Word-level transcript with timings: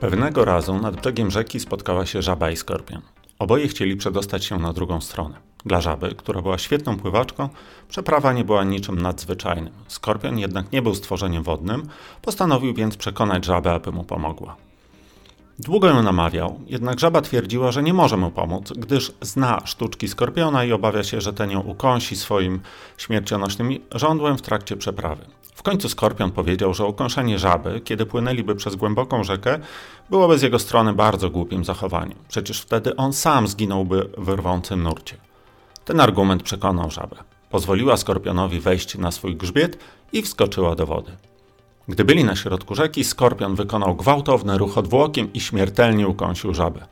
Pewnego 0.00 0.44
razu 0.44 0.78
nad 0.78 0.96
brzegiem 0.96 1.30
rzeki 1.30 1.60
spotkała 1.60 2.06
się 2.06 2.22
żaba 2.22 2.50
i 2.50 2.56
skorpion. 2.56 3.02
Oboje 3.38 3.68
chcieli 3.68 3.96
przedostać 3.96 4.44
się 4.44 4.58
na 4.58 4.72
drugą 4.72 5.00
stronę. 5.00 5.34
Dla 5.64 5.80
żaby, 5.80 6.14
która 6.14 6.42
była 6.42 6.58
świetną 6.58 6.96
pływaczką, 6.96 7.48
przeprawa 7.88 8.32
nie 8.32 8.44
była 8.44 8.64
niczym 8.64 9.00
nadzwyczajnym. 9.00 9.72
Skorpion 9.88 10.38
jednak 10.38 10.72
nie 10.72 10.82
był 10.82 10.94
stworzeniem 10.94 11.42
wodnym, 11.42 11.88
postanowił 12.22 12.74
więc 12.74 12.96
przekonać 12.96 13.44
żabę, 13.44 13.72
aby 13.72 13.92
mu 13.92 14.04
pomogła. 14.04 14.56
Długo 15.58 15.88
ją 15.88 16.02
namawiał, 16.02 16.60
jednak 16.66 17.00
żaba 17.00 17.22
twierdziła, 17.22 17.72
że 17.72 17.82
nie 17.82 17.94
może 17.94 18.16
mu 18.16 18.30
pomóc, 18.30 18.72
gdyż 18.76 19.12
zna 19.20 19.62
sztuczki 19.64 20.08
skorpiona 20.08 20.64
i 20.64 20.72
obawia 20.72 21.04
się, 21.04 21.20
że 21.20 21.32
ten 21.32 21.50
ją 21.50 21.60
ukąsi 21.60 22.16
swoim 22.16 22.60
śmiercionośnym 22.98 23.78
żądłem 23.94 24.38
w 24.38 24.42
trakcie 24.42 24.76
przeprawy. 24.76 25.24
W 25.60 25.62
końcu 25.62 25.88
skorpion 25.88 26.30
powiedział, 26.30 26.74
że 26.74 26.84
ukąszenie 26.84 27.38
żaby, 27.38 27.80
kiedy 27.80 28.06
płynęliby 28.06 28.54
przez 28.54 28.76
głęboką 28.76 29.24
rzekę, 29.24 29.58
byłoby 30.10 30.38
z 30.38 30.42
jego 30.42 30.58
strony 30.58 30.92
bardzo 30.92 31.30
głupim 31.30 31.64
zachowaniem. 31.64 32.18
Przecież 32.28 32.60
wtedy 32.60 32.96
on 32.96 33.12
sam 33.12 33.48
zginąłby 33.48 34.10
w 34.18 34.28
rwącym 34.28 34.82
nurcie. 34.82 35.16
Ten 35.84 36.00
argument 36.00 36.42
przekonał 36.42 36.90
żabę. 36.90 37.16
Pozwoliła 37.50 37.96
skorpionowi 37.96 38.60
wejść 38.60 38.98
na 38.98 39.10
swój 39.10 39.36
grzbiet 39.36 39.78
i 40.12 40.22
wskoczyła 40.22 40.74
do 40.74 40.86
wody. 40.86 41.12
Gdy 41.88 42.04
byli 42.04 42.24
na 42.24 42.36
środku 42.36 42.74
rzeki, 42.74 43.04
skorpion 43.04 43.54
wykonał 43.54 43.96
gwałtowny 43.96 44.58
ruch 44.58 44.78
odwłokiem 44.78 45.32
i 45.32 45.40
śmiertelnie 45.40 46.08
ukąsił 46.08 46.54
żabę. 46.54 46.86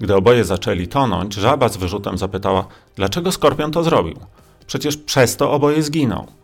Gdy 0.00 0.14
oboje 0.14 0.44
zaczęli 0.44 0.88
tonąć, 0.88 1.34
żaba 1.34 1.68
z 1.68 1.76
wyrzutem 1.76 2.18
zapytała, 2.18 2.64
dlaczego 2.96 3.32
skorpion 3.32 3.72
to 3.72 3.82
zrobił? 3.82 4.16
Przecież 4.66 4.96
przez 4.96 5.36
to 5.36 5.52
oboje 5.52 5.82
zginął. 5.82 6.41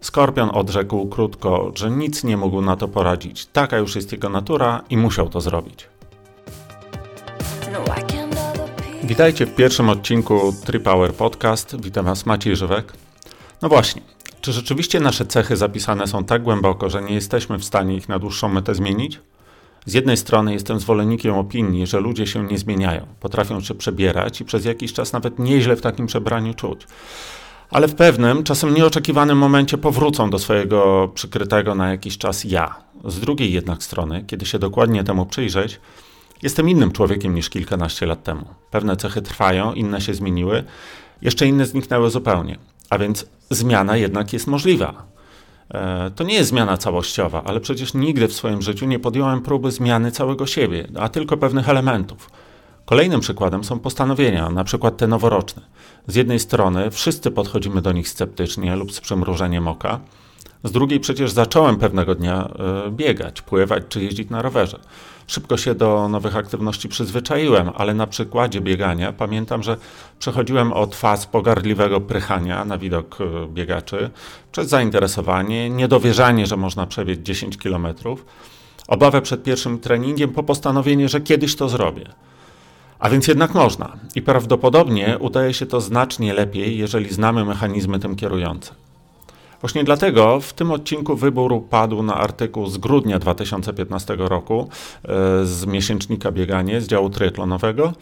Skorpion 0.00 0.50
odrzekł 0.52 1.06
krótko, 1.06 1.72
że 1.74 1.90
nic 1.90 2.24
nie 2.24 2.36
mógł 2.36 2.60
na 2.60 2.76
to 2.76 2.88
poradzić. 2.88 3.46
Taka 3.46 3.78
już 3.78 3.96
jest 3.96 4.12
jego 4.12 4.28
natura 4.28 4.82
i 4.90 4.96
musiał 4.96 5.28
to 5.28 5.40
zrobić. 5.40 5.88
Witajcie 9.04 9.46
w 9.46 9.54
pierwszym 9.54 9.88
odcinku 9.88 10.54
Tripower 10.64 11.14
Podcast. 11.14 11.76
Witam 11.80 12.04
Was 12.04 12.26
Maciej 12.26 12.56
Żywek. 12.56 12.92
No 13.62 13.68
właśnie, 13.68 14.02
czy 14.40 14.52
rzeczywiście 14.52 15.00
nasze 15.00 15.26
cechy 15.26 15.56
zapisane 15.56 16.06
są 16.06 16.24
tak 16.24 16.42
głęboko, 16.42 16.90
że 16.90 17.02
nie 17.02 17.14
jesteśmy 17.14 17.58
w 17.58 17.64
stanie 17.64 17.96
ich 17.96 18.08
na 18.08 18.18
dłuższą 18.18 18.48
metę 18.48 18.74
zmienić? 18.74 19.20
Z 19.86 19.94
jednej 19.94 20.16
strony 20.16 20.52
jestem 20.52 20.80
zwolennikiem 20.80 21.34
opinii, 21.34 21.86
że 21.86 22.00
ludzie 22.00 22.26
się 22.26 22.44
nie 22.44 22.58
zmieniają, 22.58 23.06
potrafią 23.20 23.60
się 23.60 23.74
przebierać 23.74 24.40
i 24.40 24.44
przez 24.44 24.64
jakiś 24.64 24.92
czas 24.92 25.12
nawet 25.12 25.38
nieźle 25.38 25.76
w 25.76 25.80
takim 25.80 26.06
przebraniu 26.06 26.54
czuć 26.54 26.86
ale 27.70 27.88
w 27.88 27.94
pewnym, 27.94 28.44
czasem 28.44 28.74
nieoczekiwanym 28.74 29.38
momencie 29.38 29.78
powrócą 29.78 30.30
do 30.30 30.38
swojego 30.38 31.10
przykrytego 31.14 31.74
na 31.74 31.90
jakiś 31.90 32.18
czas 32.18 32.44
ja. 32.44 32.74
Z 33.04 33.20
drugiej 33.20 33.52
jednak 33.52 33.82
strony, 33.82 34.24
kiedy 34.26 34.46
się 34.46 34.58
dokładnie 34.58 35.04
temu 35.04 35.26
przyjrzeć, 35.26 35.80
jestem 36.42 36.68
innym 36.68 36.92
człowiekiem 36.92 37.34
niż 37.34 37.50
kilkanaście 37.50 38.06
lat 38.06 38.24
temu. 38.24 38.44
Pewne 38.70 38.96
cechy 38.96 39.22
trwają, 39.22 39.72
inne 39.72 40.00
się 40.00 40.14
zmieniły, 40.14 40.64
jeszcze 41.22 41.46
inne 41.46 41.66
zniknęły 41.66 42.10
zupełnie. 42.10 42.58
A 42.90 42.98
więc 42.98 43.26
zmiana 43.50 43.96
jednak 43.96 44.32
jest 44.32 44.46
możliwa. 44.46 45.06
E, 45.70 46.10
to 46.10 46.24
nie 46.24 46.34
jest 46.34 46.50
zmiana 46.50 46.76
całościowa, 46.76 47.42
ale 47.44 47.60
przecież 47.60 47.94
nigdy 47.94 48.28
w 48.28 48.32
swoim 48.32 48.62
życiu 48.62 48.86
nie 48.86 48.98
podjąłem 48.98 49.42
próby 49.42 49.70
zmiany 49.70 50.10
całego 50.10 50.46
siebie, 50.46 50.88
a 50.98 51.08
tylko 51.08 51.36
pewnych 51.36 51.68
elementów. 51.68 52.30
Kolejnym 52.88 53.20
przykładem 53.20 53.64
są 53.64 53.78
postanowienia, 53.78 54.50
na 54.50 54.64
przykład 54.64 54.96
te 54.96 55.06
noworoczne. 55.06 55.62
Z 56.06 56.14
jednej 56.14 56.38
strony 56.38 56.90
wszyscy 56.90 57.30
podchodzimy 57.30 57.82
do 57.82 57.92
nich 57.92 58.08
sceptycznie 58.08 58.76
lub 58.76 58.92
z 58.92 59.00
przymrużeniem 59.00 59.68
oka, 59.68 60.00
z 60.64 60.72
drugiej 60.72 61.00
przecież 61.00 61.30
zacząłem 61.30 61.76
pewnego 61.76 62.14
dnia 62.14 62.48
y, 62.86 62.90
biegać, 62.90 63.42
pływać 63.42 63.82
czy 63.88 64.02
jeździć 64.02 64.30
na 64.30 64.42
rowerze. 64.42 64.78
Szybko 65.26 65.56
się 65.56 65.74
do 65.74 66.08
nowych 66.08 66.36
aktywności 66.36 66.88
przyzwyczaiłem, 66.88 67.70
ale 67.74 67.94
na 67.94 68.06
przykładzie 68.06 68.60
biegania 68.60 69.12
pamiętam, 69.12 69.62
że 69.62 69.76
przechodziłem 70.18 70.72
od 70.72 70.96
faz 70.96 71.26
pogardliwego 71.26 72.00
prychania 72.00 72.64
na 72.64 72.78
widok 72.78 73.20
y, 73.20 73.24
biegaczy, 73.48 74.10
przez 74.52 74.68
zainteresowanie, 74.68 75.70
niedowierzanie, 75.70 76.46
że 76.46 76.56
można 76.56 76.86
przebiec 76.86 77.20
10 77.20 77.58
kilometrów, 77.58 78.24
obawę 78.86 79.22
przed 79.22 79.42
pierwszym 79.42 79.78
treningiem 79.78 80.30
po 80.30 80.42
postanowienie, 80.42 81.08
że 81.08 81.20
kiedyś 81.20 81.56
to 81.56 81.68
zrobię. 81.68 82.27
A 82.98 83.08
więc 83.10 83.28
jednak 83.28 83.54
można. 83.54 83.96
I 84.14 84.22
prawdopodobnie 84.22 85.18
udaje 85.20 85.54
się 85.54 85.66
to 85.66 85.80
znacznie 85.80 86.34
lepiej, 86.34 86.78
jeżeli 86.78 87.14
znamy 87.14 87.44
mechanizmy 87.44 87.98
tym 87.98 88.16
kierujące. 88.16 88.74
Właśnie 89.60 89.84
dlatego 89.84 90.40
w 90.40 90.52
tym 90.52 90.70
odcinku 90.70 91.16
wybór 91.16 91.62
padł 91.70 92.02
na 92.02 92.14
artykuł 92.14 92.66
z 92.66 92.78
grudnia 92.78 93.18
2015 93.18 94.16
roku 94.18 94.68
e, 95.04 95.46
z 95.46 95.66
miesięcznika 95.66 96.32
Bieganie 96.32 96.80
z 96.80 96.86
działu 96.86 97.10
triatlonowego 97.10 97.92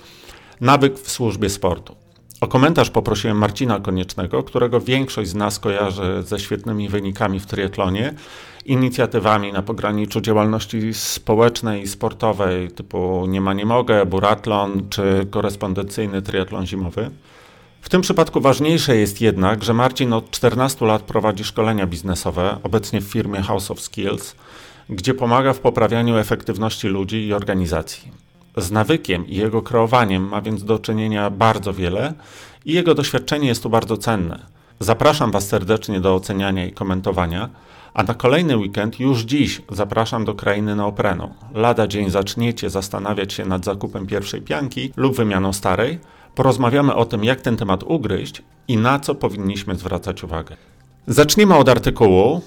Nawyk 0.61 0.99
w 0.99 1.11
służbie 1.11 1.49
sportu. 1.49 2.06
O 2.41 2.47
komentarz 2.47 2.91
poprosiłem 2.91 3.39
Marcina 3.39 3.81
Koniecznego, 3.81 4.43
którego 4.43 4.81
większość 4.81 5.31
z 5.31 5.35
nas 5.35 5.59
kojarzy 5.59 6.23
ze 6.23 6.39
świetnymi 6.39 6.89
wynikami 6.89 7.41
w 7.41 7.47
triatlonie, 7.47 8.15
inicjatywami 8.65 9.53
na 9.53 9.63
pograniczu 9.63 10.21
działalności 10.21 10.95
społecznej 10.95 11.83
i 11.83 11.89
sportowej 11.89 12.71
typu 12.71 13.27
Nie 13.29 13.41
ma 13.41 13.55
nie 13.55 13.67
mogę, 13.67 14.07
Buratlon 14.07 14.89
czy 14.89 15.27
korespondencyjny 15.31 16.23
triatlon 16.23 16.67
zimowy. 16.67 17.11
W 17.81 17.89
tym 17.89 18.01
przypadku 18.01 18.41
ważniejsze 18.41 18.97
jest 18.97 19.21
jednak, 19.21 19.65
że 19.65 19.75
Marcin 19.75 20.13
od 20.13 20.31
14 20.31 20.87
lat 20.87 21.03
prowadzi 21.03 21.45
szkolenia 21.45 21.87
biznesowe, 21.87 22.59
obecnie 22.63 23.01
w 23.01 23.05
firmie 23.05 23.43
House 23.43 23.71
of 23.71 23.81
Skills, 23.81 24.37
gdzie 24.89 25.15
pomaga 25.15 25.53
w 25.53 25.59
poprawianiu 25.59 26.17
efektywności 26.17 26.89
ludzi 26.89 27.27
i 27.27 27.33
organizacji. 27.33 28.26
Z 28.57 28.71
nawykiem 28.71 29.27
i 29.27 29.37
jego 29.37 29.63
kreowaniem 29.63 30.29
ma 30.29 30.43
więc 30.43 30.65
do 30.65 30.79
czynienia 30.79 31.31
bardzo 31.31 31.73
wiele 31.73 32.15
i 32.65 32.73
jego 32.73 32.95
doświadczenie 32.95 33.49
jest 33.49 33.63
tu 33.63 33.71
bardzo 33.71 33.97
cenne. 33.97 34.39
Zapraszam 34.81 35.31
Was 35.31 35.49
serdecznie 35.49 36.01
do 36.01 36.15
oceniania 36.15 36.67
i 36.67 36.73
komentowania, 36.73 37.49
a 37.95 38.03
na 38.03 38.15
kolejny 38.15 38.57
weekend 38.57 39.01
już 39.01 39.23
dziś 39.23 39.63
zapraszam 39.71 40.25
do 40.25 40.35
krainy 40.35 40.77
neoprenu. 40.77 41.35
Lada 41.55 41.87
dzień 41.87 42.11
zaczniecie 42.11 42.71
zastanawiać 42.71 43.33
się 43.33 43.45
nad 43.45 43.65
zakupem 43.65 44.07
pierwszej 44.07 44.43
pianki 44.43 44.93
lub 44.97 45.17
wymianą 45.17 45.53
starej. 45.53 45.99
Porozmawiamy 46.35 46.95
o 46.95 47.05
tym, 47.05 47.25
jak 47.25 47.41
ten 47.41 47.57
temat 47.57 47.83
ugryźć 47.83 48.43
i 48.69 48.77
na 48.77 49.01
co 49.01 49.15
powinniśmy 49.15 49.75
zwracać 49.75 50.25
uwagę. 50.25 50.57
Zacznijmy 51.07 51.57
od 51.57 51.69
artykułu, 51.69 52.41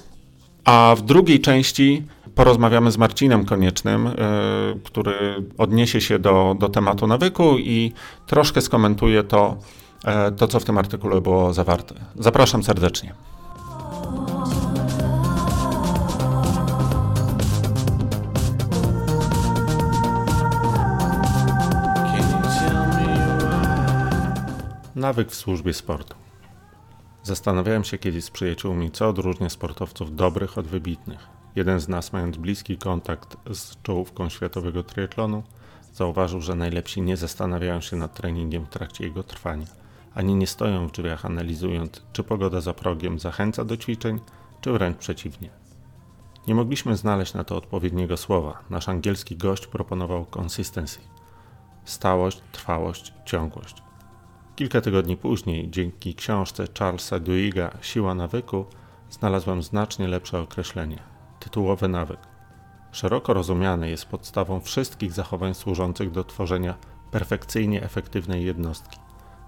a 0.66 0.96
w 0.98 1.02
drugiej 1.02 1.42
części 1.42 2.04
porozmawiamy 2.40 2.92
z 2.92 2.98
Marcinem 2.98 3.46
Koniecznym, 3.46 4.08
y, 4.08 4.14
który 4.84 5.44
odniesie 5.58 6.02
się 6.02 6.20
do, 6.20 6.56
do 6.60 6.70
tematu 6.70 7.08
nawyku 7.08 7.58
i 7.58 7.94
troszkę 8.28 8.62
skomentuje 8.62 9.24
to, 9.24 9.58
e, 10.06 10.32
to, 10.32 10.48
co 10.48 10.60
w 10.60 10.66
tym 10.66 10.78
artykule 10.78 11.22
było 11.22 11.54
zawarte. 11.54 11.96
Zapraszam 12.16 12.64
serdecznie. 12.64 13.14
Nawyk 24.96 25.32
w 25.32 25.36
służbie 25.36 25.74
sportu. 25.74 26.16
Zastanawiałem 27.24 27.84
się 27.84 27.98
kiedyś 27.98 28.24
z 28.24 28.30
przyjaciółmi, 28.30 28.92
co 28.92 29.10
odróżnia 29.10 29.50
sportowców 29.50 30.16
dobrych 30.16 30.58
od 30.58 30.68
wybitnych. 30.68 31.39
Jeden 31.56 31.80
z 31.80 31.88
nas, 31.88 32.14
mając 32.14 32.38
bliski 32.38 32.78
kontakt 32.78 33.38
z 33.54 33.82
czołówką 33.82 34.30
światowego 34.30 34.84
triatlonu, 34.84 35.44
zauważył, 35.94 36.42
że 36.42 36.56
najlepsi 36.56 37.02
nie 37.02 37.18
zastanawiają 37.18 37.82
się 37.82 37.96
nad 37.96 38.14
treningiem 38.14 38.66
w 38.66 38.70
trakcie 38.70 39.04
jego 39.04 39.24
trwania, 39.24 39.66
ani 40.16 40.36
nie 40.36 40.48
stoją 40.48 40.88
w 40.88 40.92
drzwiach 40.92 41.26
analizując, 41.26 42.02
czy 42.14 42.24
pogoda 42.24 42.62
za 42.62 42.74
progiem 42.74 43.20
zachęca 43.20 43.66
do 43.66 43.78
ćwiczeń, 43.78 44.20
czy 44.62 44.72
wręcz 44.72 44.98
przeciwnie. 44.98 45.50
Nie 46.48 46.56
mogliśmy 46.56 46.98
znaleźć 46.98 47.34
na 47.34 47.44
to 47.44 47.56
odpowiedniego 47.56 48.18
słowa. 48.18 48.60
Nasz 48.70 48.90
angielski 48.90 49.38
gość 49.38 49.68
proponował 49.68 50.26
consistency. 50.38 51.00
Stałość, 51.86 52.42
trwałość, 52.52 53.14
ciągłość. 53.26 53.84
Kilka 54.56 54.82
tygodni 54.82 55.18
później, 55.18 55.70
dzięki 55.70 56.16
książce 56.16 56.66
Charlesa 56.80 57.20
Duiga 57.20 57.72
Siła 57.82 58.16
nawyku, 58.16 58.66
znalazłem 59.10 59.64
znacznie 59.64 60.08
lepsze 60.08 60.40
określenie 60.40 61.19
tytułowy 61.40 61.88
nawyk. 61.88 62.20
Szeroko 62.92 63.34
rozumiany 63.34 63.90
jest 63.90 64.06
podstawą 64.06 64.60
wszystkich 64.60 65.12
zachowań 65.12 65.54
służących 65.54 66.12
do 66.12 66.24
tworzenia 66.24 66.78
perfekcyjnie 67.12 67.84
efektywnej 67.84 68.46
jednostki. 68.46 68.98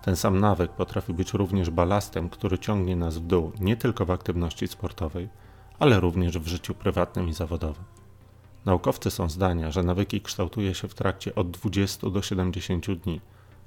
Ten 0.02 0.16
sam 0.16 0.40
nawyk 0.40 0.72
potrafi 0.72 1.14
być 1.14 1.34
również 1.34 1.70
balastem, 1.70 2.30
który 2.30 2.60
ciągnie 2.60 2.96
nas 2.96 3.18
w 3.18 3.28
dół 3.28 3.52
nie 3.60 3.78
tylko 3.78 4.06
w 4.06 4.12
aktywności 4.12 4.68
sportowej, 4.68 5.30
ale 5.80 6.00
również 6.00 6.40
w 6.40 6.48
życiu 6.48 6.74
prywatnym 6.74 7.30
i 7.30 7.34
zawodowym. 7.34 7.84
Naukowcy 8.66 9.12
są 9.12 9.30
zdania, 9.30 9.72
że 9.72 9.84
nawyki 9.84 10.22
kształtuje 10.22 10.76
się 10.76 10.88
w 10.88 10.94
trakcie 10.94 11.36
od 11.36 11.52
20 11.52 12.10
do 12.10 12.22
70 12.22 12.92
dni. 12.92 13.22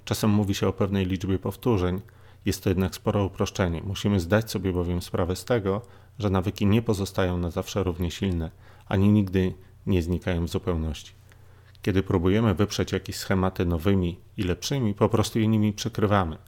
Czasem 0.04 0.30
mówi 0.30 0.54
się 0.54 0.68
o 0.68 0.72
pewnej 0.72 1.06
liczbie 1.06 1.38
powtórzeń, 1.38 2.00
jest 2.44 2.62
to 2.64 2.68
jednak 2.68 2.94
spore 2.94 3.22
uproszczenie. 3.22 3.82
Musimy 3.84 4.20
zdać 4.20 4.50
sobie 4.50 4.72
bowiem 4.72 5.02
sprawę 5.02 5.36
z 5.36 5.44
tego, 5.44 5.82
że 6.18 6.30
nawyki 6.30 6.66
nie 6.66 6.82
pozostają 6.82 7.38
na 7.38 7.50
zawsze 7.50 7.82
równie 7.82 8.10
silne, 8.10 8.50
ani 8.88 9.08
nigdy 9.08 9.54
nie 9.86 10.02
znikają 10.02 10.46
w 10.46 10.50
zupełności. 10.50 11.12
Kiedy 11.82 12.02
próbujemy 12.02 12.54
wyprzeć 12.54 12.92
jakieś 12.92 13.16
schematy 13.16 13.66
nowymi 13.66 14.18
i 14.36 14.42
lepszymi, 14.42 14.94
po 14.94 15.08
prostu 15.08 15.38
je 15.38 15.48
nimi 15.48 15.72
przykrywamy. 15.72 16.38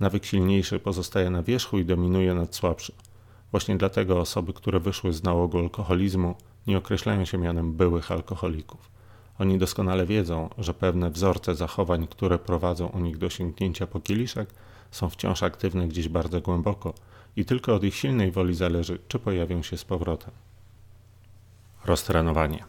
Nawyk 0.00 0.24
silniejszy 0.24 0.78
pozostaje 0.78 1.30
na 1.30 1.42
wierzchu 1.42 1.78
i 1.78 1.84
dominuje 1.84 2.34
nad 2.34 2.54
słabszym. 2.54 2.96
Właśnie 3.50 3.76
dlatego 3.76 4.20
osoby, 4.20 4.52
które 4.52 4.80
wyszły 4.80 5.12
z 5.12 5.22
nałogu 5.22 5.58
alkoholizmu, 5.58 6.34
nie 6.66 6.78
określają 6.78 7.24
się 7.24 7.38
mianem 7.38 7.72
byłych 7.72 8.12
alkoholików. 8.12 8.90
Oni 9.38 9.58
doskonale 9.58 10.06
wiedzą, 10.06 10.48
że 10.58 10.74
pewne 10.74 11.10
wzorce 11.10 11.54
zachowań, 11.54 12.06
które 12.06 12.38
prowadzą 12.38 12.86
u 12.86 12.98
nich 12.98 13.18
do 13.18 13.30
sięgnięcia 13.30 13.86
po 13.86 14.00
kieliszek, 14.00 14.54
są 14.90 15.08
wciąż 15.08 15.42
aktywne 15.42 15.88
gdzieś 15.88 16.08
bardzo 16.08 16.40
głęboko 16.40 16.94
i 17.36 17.44
tylko 17.44 17.74
od 17.74 17.84
ich 17.84 17.94
silnej 17.94 18.30
woli 18.30 18.54
zależy, 18.54 18.98
czy 19.08 19.18
pojawią 19.18 19.62
się 19.62 19.76
z 19.76 19.84
powrotem. 19.84 20.30
Roztrenowanie. 21.84 22.64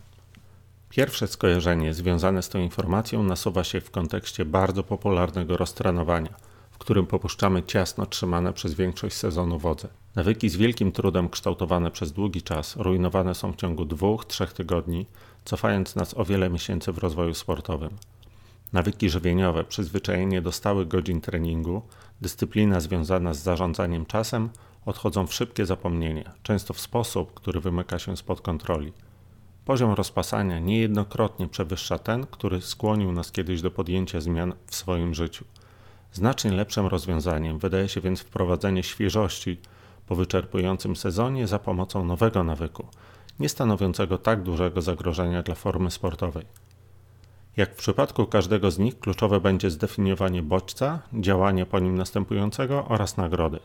Pierwsze 0.90 1.28
skojarzenie 1.28 1.94
związane 1.94 2.42
z 2.42 2.50
tą 2.50 2.60
informacją 2.60 3.24
nasuwa 3.24 3.64
się 3.64 3.82
w 3.82 3.92
kontekście 3.92 4.46
bardzo 4.46 4.84
popularnego 4.84 5.58
roztrenowania, 5.58 6.34
w 6.72 6.78
którym 6.78 7.06
popuszczamy 7.06 7.64
ciasno 7.64 8.06
trzymane 8.06 8.54
przez 8.54 8.74
większość 8.74 9.16
sezonu 9.16 9.60
wodze. 9.60 9.88
Nawyki 10.16 10.50
z 10.50 10.56
wielkim 10.56 10.92
trudem 10.92 11.30
kształtowane 11.30 11.92
przez 11.92 12.12
długi 12.12 12.42
czas 12.42 12.76
rujnowane 12.76 13.36
są 13.36 13.52
w 13.52 13.56
ciągu 13.56 13.86
dwóch, 13.86 14.26
trzech 14.26 14.54
tygodni, 14.54 15.06
cofając 15.46 15.96
nas 15.96 16.18
o 16.18 16.26
wiele 16.26 16.50
miesięcy 16.50 16.92
w 16.92 16.98
rozwoju 16.98 17.34
sportowym. 17.34 17.90
Nawyki 18.74 19.10
żywieniowe, 19.10 19.64
przyzwyczajenie 19.64 20.42
do 20.42 20.52
stałych 20.52 20.88
godzin 20.88 21.22
treningu, 21.22 21.82
dyscyplina 22.22 22.80
związana 22.80 23.34
z 23.34 23.44
zarządzaniem 23.44 24.06
czasem 24.06 24.50
odchodzą 24.86 25.28
w 25.28 25.34
szybkie 25.34 25.66
zapomnienie, 25.66 26.32
często 26.44 26.74
w 26.74 26.80
sposób, 26.80 27.34
który 27.34 27.62
wymyka 27.62 28.00
się 28.00 28.18
spod 28.18 28.42
kontroli. 28.42 28.94
Poziom 29.66 29.92
rozpasania 29.92 30.60
niejednokrotnie 30.60 31.48
przewyższa 31.48 32.00
ten, 32.00 32.26
który 32.26 32.62
skłonił 32.62 33.12
nas 33.12 33.32
kiedyś 33.32 33.62
do 33.62 33.72
podjęcia 33.72 34.22
zmian 34.22 34.54
w 34.68 34.76
swoim 34.76 35.14
życiu. 35.14 35.46
Znacznie 36.14 36.52
lepszym 36.52 36.88
rozwiązaniem 36.88 37.60
wydaje 37.60 37.90
się 37.90 38.02
więc 38.02 38.20
wprowadzenie 38.22 38.84
świeżości 38.84 39.58
po 40.08 40.16
wyczerpującym 40.16 40.96
sezonie 40.96 41.48
za 41.48 41.60
pomocą 41.60 42.06
nowego 42.06 42.44
nawyku, 42.44 42.88
nie 43.40 43.50
stanowiącego 43.50 44.18
tak 44.18 44.44
dużego 44.44 44.82
zagrożenia 44.82 45.44
dla 45.44 45.56
formy 45.56 45.92
sportowej. 45.92 46.46
Jak 47.58 47.74
w 47.74 47.78
przypadku 47.78 48.26
każdego 48.26 48.72
z 48.72 48.80
nich, 48.80 49.00
kluczowe 49.00 49.40
będzie 49.40 49.72
zdefiniowanie 49.72 50.44
bodźca, 50.44 51.00
działanie 51.14 51.66
po 51.66 51.80
nim 51.80 51.96
następującego 51.96 52.86
oraz 52.86 53.18
nagrody. 53.18 53.60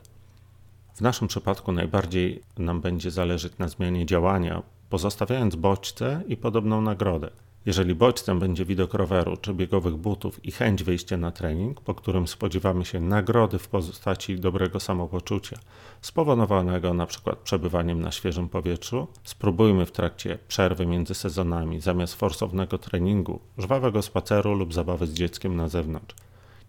W 0.94 1.00
naszym 1.00 1.28
przypadku 1.28 1.72
najbardziej 1.72 2.42
nam 2.58 2.80
będzie 2.80 3.10
zależeć 3.10 3.58
na 3.58 3.68
zmianie 3.68 4.06
działania, 4.06 4.62
pozostawiając 4.90 5.56
bodźce 5.56 6.22
i 6.28 6.36
podobną 6.36 6.80
nagrodę. 6.80 7.30
Jeżeli 7.66 7.94
bodźcem 7.94 8.38
będzie 8.38 8.64
widok 8.64 8.94
roweru 8.94 9.36
czy 9.36 9.54
biegowych 9.54 9.96
butów 9.96 10.44
i 10.44 10.52
chęć 10.52 10.82
wyjścia 10.82 11.16
na 11.16 11.30
trening, 11.30 11.80
po 11.80 11.94
którym 11.94 12.26
spodziewamy 12.26 12.84
się 12.84 13.00
nagrody 13.00 13.58
w 13.58 13.68
postaci 13.68 14.40
dobrego 14.40 14.80
samopoczucia, 14.80 15.56
spowodowanego 16.00 16.88
np. 16.88 17.36
przebywaniem 17.44 18.00
na 18.00 18.10
świeżym 18.10 18.48
powietrzu, 18.48 19.08
spróbujmy 19.24 19.86
w 19.86 19.92
trakcie 19.92 20.38
przerwy 20.48 20.86
między 20.86 21.14
sezonami 21.14 21.80
zamiast 21.80 22.14
forsownego 22.14 22.78
treningu, 22.78 23.40
żwawego 23.58 24.02
spaceru 24.02 24.54
lub 24.54 24.74
zabawy 24.74 25.06
z 25.06 25.12
dzieckiem 25.12 25.56
na 25.56 25.68
zewnątrz. 25.68 26.14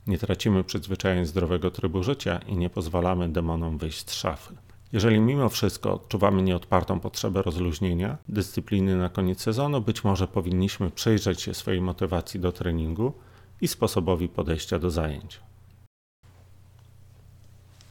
Nie 0.08 0.18
tracimy 0.18 0.64
przyzwyczajeń 0.64 1.26
zdrowego 1.26 1.72
trybu 1.72 2.04
życia 2.04 2.40
i 2.48 2.58
nie 2.58 2.70
pozwalamy 2.70 3.30
demonom 3.30 3.78
wyjść 3.78 4.10
z 4.10 4.14
szafy. 4.14 4.56
Jeżeli 4.94 5.20
mimo 5.20 5.50
wszystko 5.50 5.94
odczuwamy 5.94 6.42
nieodpartą 6.42 7.00
potrzebę 7.00 7.42
rozluźnienia, 7.42 8.18
dyscypliny 8.30 8.98
na 8.98 9.10
koniec 9.10 9.42
sezonu, 9.42 9.82
być 9.82 10.04
może 10.04 10.28
powinniśmy 10.28 10.92
przyjrzeć 10.92 11.42
się 11.42 11.54
swojej 11.54 11.82
motywacji 11.82 12.40
do 12.40 12.52
treningu 12.52 13.14
i 13.62 13.68
sposobowi 13.68 14.30
podejścia 14.30 14.80
do 14.80 14.90
zajęć. 14.92 15.40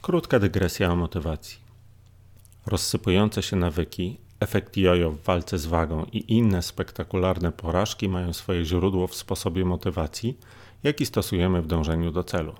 Krótka 0.01 0.39
dygresja 0.39 0.91
o 0.91 0.95
motywacji. 0.95 1.57
Rozsypujące 2.65 3.43
się 3.43 3.55
nawyki, 3.55 4.17
efekt 4.39 4.77
jojo 4.77 5.11
w 5.11 5.23
walce 5.23 5.57
z 5.57 5.65
wagą 5.65 6.05
i 6.11 6.33
inne 6.37 6.61
spektakularne 6.61 7.51
porażki 7.51 8.09
mają 8.09 8.33
swoje 8.33 8.65
źródło 8.65 9.07
w 9.07 9.15
sposobie 9.15 9.65
motywacji, 9.65 10.37
jaki 10.83 11.05
stosujemy 11.05 11.61
w 11.61 11.67
dążeniu 11.67 12.11
do 12.11 12.23
celu. 12.23 12.53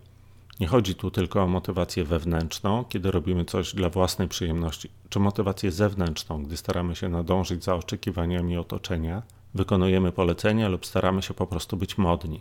Nie 0.64 0.70
chodzi 0.70 0.96
tu 0.96 1.12
tylko 1.12 1.44
o 1.44 1.48
motywację 1.48 2.04
wewnętrzną, 2.04 2.86
kiedy 2.90 3.12
robimy 3.12 3.46
coś 3.46 3.76
dla 3.76 3.90
własnej 3.90 4.28
przyjemności, 4.28 4.90
czy 5.10 5.20
motywację 5.20 5.72
zewnętrzną, 5.72 6.44
gdy 6.44 6.58
staramy 6.58 6.96
się 6.96 7.10
nadążyć 7.10 7.64
za 7.64 7.76
oczekiwaniami 7.76 8.58
otoczenia, 8.58 9.22
wykonujemy 9.54 10.12
polecenia 10.12 10.70
lub 10.70 10.86
staramy 10.86 11.22
się 11.22 11.34
po 11.34 11.48
prostu 11.48 11.78
być 11.78 11.98
modni. 11.98 12.40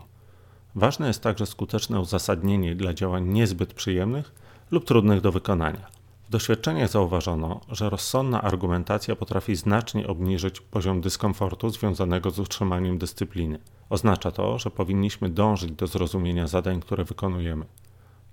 Ważne 0.75 1.07
jest 1.07 1.23
także 1.23 1.47
skuteczne 1.47 2.01
uzasadnienie 2.01 2.75
dla 2.75 2.95
działań 2.95 3.29
niezbyt 3.29 3.75
przyjemnych 3.75 4.33
lub 4.71 4.85
trudnych 4.85 5.21
do 5.21 5.33
wykonania. 5.33 5.87
W 6.29 6.31
doświadczeniach 6.31 6.89
zauważono, 6.89 7.61
że 7.69 7.91
rozsądna 7.91 8.43
argumentacja 8.43 9.17
potrafi 9.17 9.57
znacznie 9.57 10.07
obniżyć 10.07 10.61
poziom 10.61 11.01
dyskomfortu 11.01 11.71
związanego 11.71 12.31
z 12.31 12.39
utrzymaniem 12.39 12.99
dyscypliny. 12.99 13.59
Oznacza 13.91 14.31
to, 14.31 14.59
że 14.59 14.71
powinniśmy 14.71 15.31
dążyć 15.31 15.73
do 15.73 15.87
zrozumienia 15.87 16.47
zadań, 16.47 16.81
które 16.81 17.05
wykonujemy. 17.05 17.65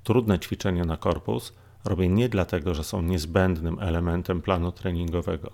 Trudne 0.10 0.40
ćwiczenia 0.40 0.86
na 0.86 0.98
korpus 0.98 1.54
robię 1.86 2.10
nie 2.10 2.30
dlatego, 2.30 2.76
że 2.76 2.84
są 2.84 3.02
niezbędnym 3.02 3.80
elementem 3.80 4.42
planu 4.42 4.72
treningowego. 4.72 5.52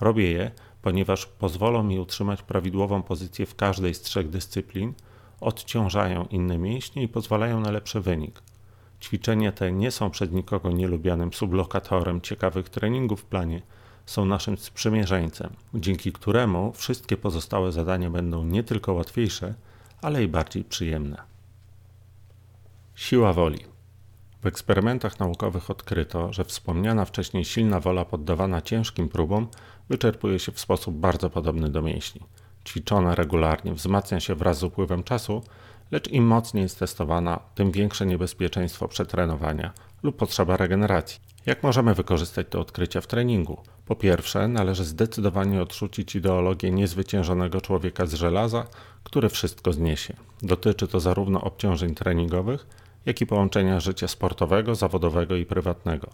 Robię 0.00 0.30
je, 0.30 0.50
ponieważ 0.82 1.26
pozwolą 1.26 1.82
mi 1.82 1.98
utrzymać 1.98 2.42
prawidłową 2.42 3.02
pozycję 3.02 3.46
w 3.46 3.56
każdej 3.56 3.94
z 3.94 4.00
trzech 4.00 4.28
dyscyplin, 4.28 4.94
odciążają 5.40 6.26
inne 6.30 6.58
mięśnie 6.58 7.02
i 7.02 7.08
pozwalają 7.08 7.60
na 7.60 7.70
lepszy 7.70 8.00
wynik. 8.00 8.42
Ćwiczenia 9.00 9.52
te 9.52 9.72
nie 9.72 9.90
są 9.90 10.10
przez 10.10 10.30
nikogo 10.30 10.70
nielubianym 10.70 11.32
sublokatorem 11.32 12.20
ciekawych 12.20 12.68
treningów 12.68 13.20
w 13.20 13.24
planie, 13.24 13.62
są 14.06 14.24
naszym 14.24 14.58
sprzymierzeńcem, 14.58 15.50
dzięki 15.74 16.12
któremu 16.12 16.72
wszystkie 16.72 17.16
pozostałe 17.16 17.72
zadania 17.72 18.10
będą 18.10 18.44
nie 18.44 18.62
tylko 18.62 18.92
łatwiejsze, 18.92 19.54
ale 20.00 20.24
i 20.24 20.28
bardziej 20.28 20.64
przyjemne. 20.64 21.22
Siła 22.94 23.32
woli. 23.32 23.71
W 24.42 24.46
eksperymentach 24.46 25.20
naukowych 25.20 25.70
odkryto, 25.70 26.32
że 26.32 26.44
wspomniana 26.44 27.04
wcześniej 27.04 27.44
silna 27.44 27.80
wola 27.80 28.04
poddawana 28.04 28.62
ciężkim 28.62 29.08
próbom 29.08 29.48
wyczerpuje 29.88 30.38
się 30.38 30.52
w 30.52 30.60
sposób 30.60 30.94
bardzo 30.94 31.30
podobny 31.30 31.68
do 31.68 31.82
mięśni. 31.82 32.20
Ćwiczona 32.64 33.14
regularnie 33.14 33.74
wzmacnia 33.74 34.20
się 34.20 34.34
wraz 34.34 34.58
z 34.58 34.62
upływem 34.62 35.02
czasu, 35.02 35.42
lecz 35.90 36.08
im 36.08 36.26
mocniej 36.26 36.62
jest 36.62 36.78
testowana, 36.78 37.40
tym 37.54 37.70
większe 37.70 38.06
niebezpieczeństwo 38.06 38.88
przetrenowania 38.88 39.72
lub 40.02 40.16
potrzeba 40.16 40.56
regeneracji. 40.56 41.20
Jak 41.46 41.62
możemy 41.62 41.94
wykorzystać 41.94 42.46
te 42.50 42.58
odkrycia 42.58 43.00
w 43.00 43.06
treningu? 43.06 43.62
Po 43.86 43.96
pierwsze, 43.96 44.48
należy 44.48 44.84
zdecydowanie 44.84 45.62
odrzucić 45.62 46.14
ideologię 46.14 46.70
niezwyciężonego 46.70 47.60
człowieka 47.60 48.06
z 48.06 48.14
żelaza, 48.14 48.66
który 49.04 49.28
wszystko 49.28 49.72
zniesie. 49.72 50.16
Dotyczy 50.42 50.88
to 50.88 51.00
zarówno 51.00 51.40
obciążeń 51.40 51.94
treningowych, 51.94 52.66
jak 53.06 53.20
i 53.20 53.26
połączenia 53.26 53.80
życia 53.80 54.08
sportowego, 54.08 54.74
zawodowego 54.74 55.36
i 55.36 55.46
prywatnego. 55.46 56.08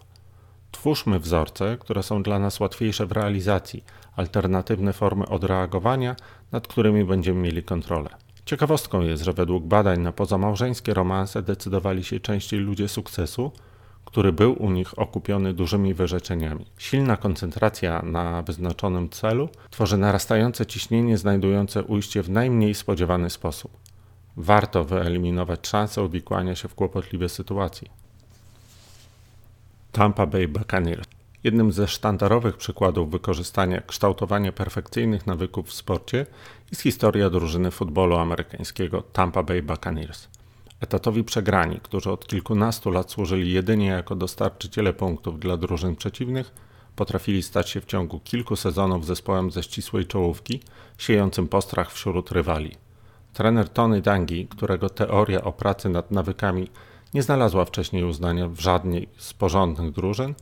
Twórzmy 0.71 1.19
wzorce, 1.19 1.77
które 1.79 2.03
są 2.03 2.23
dla 2.23 2.39
nas 2.39 2.59
łatwiejsze 2.59 3.05
w 3.05 3.11
realizacji, 3.11 3.83
alternatywne 4.15 4.93
formy 4.93 5.27
odreagowania, 5.27 6.15
nad 6.51 6.67
którymi 6.67 7.05
będziemy 7.05 7.41
mieli 7.41 7.63
kontrolę. 7.63 8.09
Ciekawostką 8.45 9.01
jest, 9.01 9.23
że 9.23 9.33
według 9.33 9.63
badań 9.63 10.01
na 10.01 10.11
pozamałżeńskie 10.11 10.93
romanse 10.93 11.41
decydowali 11.41 12.03
się 12.03 12.19
częściej 12.19 12.59
ludzie 12.59 12.87
sukcesu, 12.87 13.51
który 14.05 14.33
był 14.33 14.63
u 14.63 14.71
nich 14.71 14.99
okupiony 14.99 15.53
dużymi 15.53 15.93
wyrzeczeniami. 15.93 16.65
Silna 16.77 17.17
koncentracja 17.17 18.01
na 18.01 18.41
wyznaczonym 18.41 19.09
celu 19.09 19.49
tworzy 19.69 19.97
narastające 19.97 20.65
ciśnienie 20.65 21.17
znajdujące 21.17 21.83
ujście 21.83 22.23
w 22.23 22.29
najmniej 22.29 22.75
spodziewany 22.75 23.29
sposób 23.29 23.88
warto 24.39 24.85
wyeliminować 24.85 25.67
szansę 25.67 26.03
uwikłania 26.03 26.55
się 26.55 26.67
w 26.67 26.75
kłopotliwe 26.75 27.29
sytuacje. 27.29 27.89
Tampa 29.91 30.25
Bay 30.25 30.47
Buccaneers. 30.47 31.07
Jednym 31.43 31.71
ze 31.71 31.87
sztandarowych 31.87 32.57
przykładów 32.57 33.11
wykorzystania 33.11 33.81
kształtowania 33.81 34.51
perfekcyjnych 34.51 35.27
nawyków 35.27 35.67
w 35.67 35.73
sporcie 35.73 36.25
jest 36.71 36.81
historia 36.81 37.29
drużyny 37.29 37.71
futbolu 37.71 38.15
amerykańskiego 38.15 39.01
Tampa 39.01 39.43
Bay 39.43 39.63
Buccaneers. 39.63 40.27
Etatowi 40.81 41.23
przegrani, 41.23 41.79
którzy 41.83 42.11
od 42.11 42.27
kilkunastu 42.27 42.91
lat 42.91 43.11
służyli 43.11 43.53
jedynie 43.53 43.87
jako 43.87 44.15
dostarczyciele 44.15 44.93
punktów 44.93 45.39
dla 45.39 45.57
drużyn 45.57 45.95
przeciwnych, 45.95 46.51
potrafili 46.95 47.43
stać 47.43 47.69
się 47.69 47.81
w 47.81 47.85
ciągu 47.85 48.19
kilku 48.19 48.55
sezonów 48.55 49.05
zespołem 49.05 49.51
ze 49.51 49.63
ścisłej 49.63 50.05
czołówki, 50.05 50.59
siejącym 50.97 51.47
postrach 51.47 51.91
wśród 51.91 52.31
rywali. 52.31 52.88
Trener 53.33 53.69
Tony 53.69 54.01
Dangi, 54.01 54.47
którego 54.47 54.89
teoria 54.89 55.43
o 55.43 55.51
pracy 55.51 55.89
nad 55.89 56.11
nawykami 56.11 56.69
nie 57.13 57.23
znalazła 57.23 57.65
wcześniej 57.65 58.03
uznania 58.03 58.49
w 58.49 58.59
żadnej 58.59 59.09
z 59.17 59.33
porządnych 59.33 59.91
drużyn, 59.91 60.33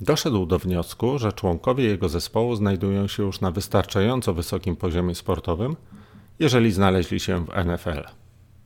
doszedł 0.00 0.46
do 0.46 0.58
wniosku, 0.58 1.18
że 1.18 1.32
członkowie 1.32 1.84
jego 1.84 2.08
zespołu 2.08 2.54
znajdują 2.54 3.06
się 3.06 3.22
już 3.22 3.40
na 3.40 3.50
wystarczająco 3.50 4.34
wysokim 4.34 4.76
poziomie 4.76 5.14
sportowym 5.14 5.76
jeżeli 6.38 6.72
znaleźli 6.72 7.20
się 7.20 7.44
w 7.44 7.64
NFL. 7.64 8.04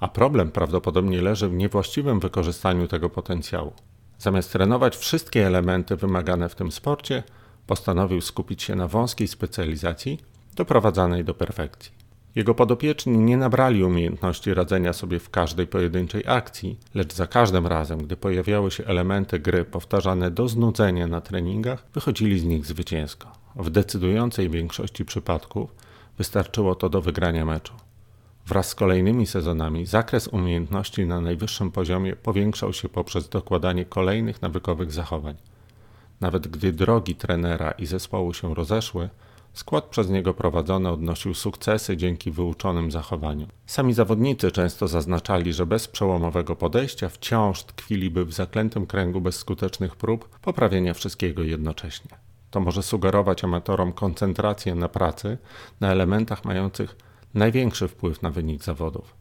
A 0.00 0.08
problem 0.08 0.50
prawdopodobnie 0.50 1.22
leży 1.22 1.48
w 1.48 1.52
niewłaściwym 1.52 2.20
wykorzystaniu 2.20 2.88
tego 2.88 3.10
potencjału. 3.10 3.72
Zamiast 4.18 4.52
trenować 4.52 4.96
wszystkie 4.96 5.46
elementy 5.46 5.96
wymagane 5.96 6.48
w 6.48 6.54
tym 6.54 6.72
sporcie, 6.72 7.22
postanowił 7.66 8.20
skupić 8.20 8.62
się 8.62 8.74
na 8.74 8.88
wąskiej 8.88 9.28
specjalizacji 9.28 10.18
doprowadzanej 10.56 11.24
do 11.24 11.34
perfekcji. 11.34 12.01
Jego 12.34 12.54
podopieczni 12.54 13.18
nie 13.18 13.36
nabrali 13.36 13.84
umiejętności 13.84 14.54
radzenia 14.54 14.92
sobie 14.92 15.18
w 15.18 15.30
każdej 15.30 15.66
pojedynczej 15.66 16.22
akcji, 16.26 16.78
lecz 16.94 17.14
za 17.14 17.26
każdym 17.26 17.66
razem, 17.66 17.98
gdy 17.98 18.16
pojawiały 18.16 18.70
się 18.70 18.84
elementy 18.84 19.38
gry 19.38 19.64
powtarzane 19.64 20.30
do 20.30 20.48
znudzenia 20.48 21.06
na 21.06 21.20
treningach, 21.20 21.84
wychodzili 21.94 22.38
z 22.38 22.44
nich 22.44 22.66
zwycięsko. 22.66 23.32
W 23.56 23.70
decydującej 23.70 24.50
większości 24.50 25.04
przypadków 25.04 25.74
wystarczyło 26.18 26.74
to 26.74 26.88
do 26.88 27.00
wygrania 27.00 27.44
meczu. 27.44 27.74
Wraz 28.46 28.68
z 28.68 28.74
kolejnymi 28.74 29.26
sezonami 29.26 29.86
zakres 29.86 30.28
umiejętności 30.28 31.06
na 31.06 31.20
najwyższym 31.20 31.70
poziomie 31.70 32.16
powiększał 32.16 32.72
się 32.72 32.88
poprzez 32.88 33.28
dokładanie 33.28 33.84
kolejnych 33.84 34.42
nawykowych 34.42 34.92
zachowań. 34.92 35.36
Nawet 36.20 36.48
gdy 36.48 36.72
drogi 36.72 37.14
trenera 37.14 37.70
i 37.70 37.86
zespołu 37.86 38.34
się 38.34 38.54
rozeszły, 38.54 39.08
skład 39.52 39.84
przez 39.84 40.10
niego 40.10 40.34
prowadzony 40.34 40.90
odnosił 40.90 41.34
sukcesy 41.34 41.96
dzięki 41.96 42.30
wyuczonym 42.30 42.90
zachowaniom. 42.90 43.48
Sami 43.66 43.94
zawodnicy 43.94 44.50
często 44.50 44.88
zaznaczali, 44.88 45.52
że 45.52 45.66
bez 45.66 45.88
przełomowego 45.88 46.56
podejścia 46.56 47.08
wciąż 47.08 47.64
tkwiliby 47.64 48.24
w 48.24 48.32
zaklętym 48.32 48.86
kręgu 48.86 49.20
bezskutecznych 49.20 49.96
prób 49.96 50.38
poprawienia 50.38 50.94
wszystkiego 50.94 51.42
jednocześnie. 51.42 52.10
To 52.50 52.60
może 52.60 52.82
sugerować 52.82 53.44
amatorom 53.44 53.92
koncentrację 53.92 54.74
na 54.74 54.88
pracy, 54.88 55.38
na 55.80 55.92
elementach 55.92 56.44
mających 56.44 56.96
największy 57.34 57.88
wpływ 57.88 58.22
na 58.22 58.30
wynik 58.30 58.62
zawodów. 58.62 59.14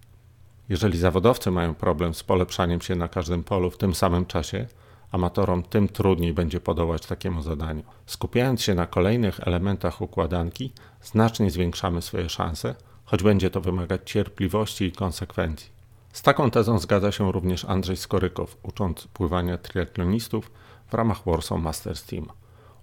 Jeżeli 0.70 0.98
zawodowcy 0.98 1.52
mają 1.52 1.76
problem 1.76 2.14
z 2.14 2.24
polepszaniem 2.24 2.82
się 2.82 2.96
na 2.96 3.08
każdym 3.08 3.44
polu 3.44 3.72
w 3.72 3.78
tym 3.78 3.96
samym 3.96 4.26
czasie, 4.26 4.68
amatorom 5.12 5.64
tym 5.64 5.88
trudniej 5.88 6.34
będzie 6.34 6.60
podołać 6.60 7.06
takiemu 7.06 7.42
zadaniu. 7.42 7.84
Skupiając 8.06 8.62
się 8.62 8.74
na 8.74 8.88
kolejnych 8.88 9.40
elementach 9.48 10.02
układanki, 10.02 10.72
znacznie 11.02 11.52
zwiększamy 11.52 12.02
swoje 12.02 12.30
szanse, 12.30 12.76
choć 13.06 13.24
będzie 13.24 13.50
to 13.50 13.62
wymagać 13.62 14.02
cierpliwości 14.06 14.86
i 14.86 14.92
konsekwencji. 14.92 15.70
Z 16.14 16.22
taką 16.22 16.52
tezą 16.52 16.80
zgadza 16.80 17.12
się 17.12 17.32
również 17.32 17.66
Andrzej 17.66 17.98
Skorykow, 17.98 18.58
ucząc 18.64 19.08
pływania 19.08 19.58
triatlonistów 19.58 20.52
w 20.88 20.94
ramach 20.94 21.24
Warsaw 21.26 21.62
Masters 21.62 22.04
Team. 22.04 22.28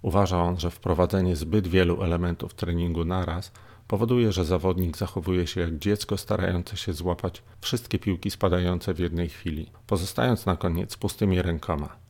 Uważa 0.02 0.42
on, 0.42 0.60
że 0.60 0.70
wprowadzenie 0.70 1.36
zbyt 1.36 1.68
wielu 1.68 2.02
elementów 2.02 2.54
treningu 2.54 3.04
naraz 3.04 3.52
powoduje, 3.88 4.32
że 4.32 4.44
zawodnik 4.44 4.96
zachowuje 4.96 5.46
się 5.46 5.60
jak 5.60 5.78
dziecko 5.78 6.16
starające 6.16 6.76
się 6.76 6.92
złapać 6.92 7.42
wszystkie 7.60 7.98
piłki 7.98 8.30
spadające 8.30 8.94
w 8.94 8.98
jednej 8.98 9.28
chwili, 9.28 9.70
pozostając 9.86 10.46
na 10.46 10.56
koniec 10.56 10.96
pustymi 10.96 11.42
rękoma. 11.42 12.07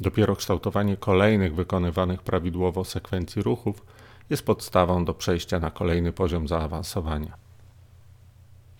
Dopiero 0.00 0.36
kształtowanie 0.36 0.96
kolejnych 0.96 1.54
wykonywanych 1.54 2.22
prawidłowo 2.22 2.84
sekwencji 2.84 3.42
ruchów 3.42 3.82
jest 4.30 4.46
podstawą 4.46 5.04
do 5.04 5.14
przejścia 5.14 5.60
na 5.60 5.70
kolejny 5.70 6.12
poziom 6.12 6.48
zaawansowania. 6.48 7.36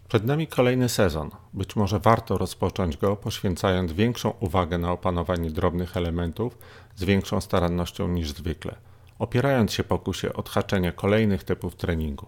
Przed 0.08 0.24
nami 0.24 0.46
kolejny 0.46 0.88
sezon. 0.88 1.30
Być 1.52 1.76
może 1.76 2.00
warto 2.00 2.38
rozpocząć 2.38 2.96
go 2.96 3.16
poświęcając 3.16 3.92
większą 3.92 4.30
uwagę 4.40 4.78
na 4.78 4.92
opanowanie 4.92 5.50
drobnych 5.50 5.96
elementów 5.96 6.58
z 6.96 7.04
większą 7.04 7.40
starannością 7.40 8.08
niż 8.08 8.30
zwykle, 8.30 8.74
opierając 9.18 9.72
się 9.72 9.84
pokusie 9.84 10.32
odhaczenia 10.32 10.92
kolejnych 10.92 11.44
typów 11.44 11.76
treningu. 11.76 12.26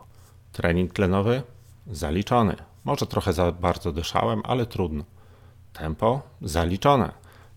Trening 0.52 0.93
tlenowy? 0.93 1.43
Zaliczony. 1.87 2.57
Może 2.85 3.07
trochę 3.07 3.33
za 3.33 3.52
bardzo 3.52 3.93
dyszałem, 3.93 4.43
ale 4.45 4.66
trudno. 4.66 5.05
Tempo? 5.73 6.23
Zaliczone. 6.43 7.12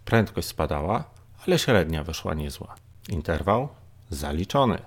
Prędkość 0.06 0.48
spadała, 0.48 1.04
ale 1.48 1.60
średnia 1.60 2.04
wyszła 2.04 2.34
niezła. 2.34 2.76
Interwał? 3.10 3.70
Zaliczony. 4.10 4.82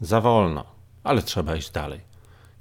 Za 0.00 0.20
wolno, 0.20 0.64
ale 1.04 1.22
trzeba 1.22 1.56
iść 1.56 1.70
dalej. 1.70 2.00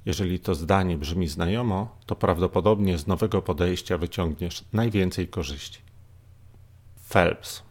Jeżeli 0.05 0.39
to 0.39 0.55
zdanie 0.55 0.97
brzmi 0.97 1.27
znajomo, 1.27 1.97
to 2.05 2.15
prawdopodobnie 2.15 2.97
z 2.97 3.07
nowego 3.07 3.41
podejścia 3.41 3.97
wyciągniesz 3.97 4.63
najwięcej 4.73 5.27
korzyści. 5.27 5.79
Phelps. 7.09 7.63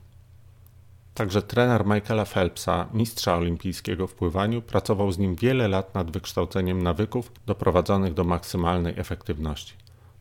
Także 1.15 1.43
trener 1.43 1.87
Michaela 1.87 2.25
Phelpsa, 2.25 2.89
mistrza 2.93 3.37
olimpijskiego 3.37 4.07
w 4.07 4.15
pływaniu, 4.15 4.63
pracował 4.63 5.13
z 5.13 5.19
nim 5.19 5.35
wiele 5.35 5.69
lat 5.69 5.95
nad 5.95 6.11
wykształceniem 6.11 6.83
nawyków 6.83 7.33
doprowadzonych 7.47 8.15
do 8.15 8.25
maksymalnej 8.25 8.95
efektywności. 8.97 9.75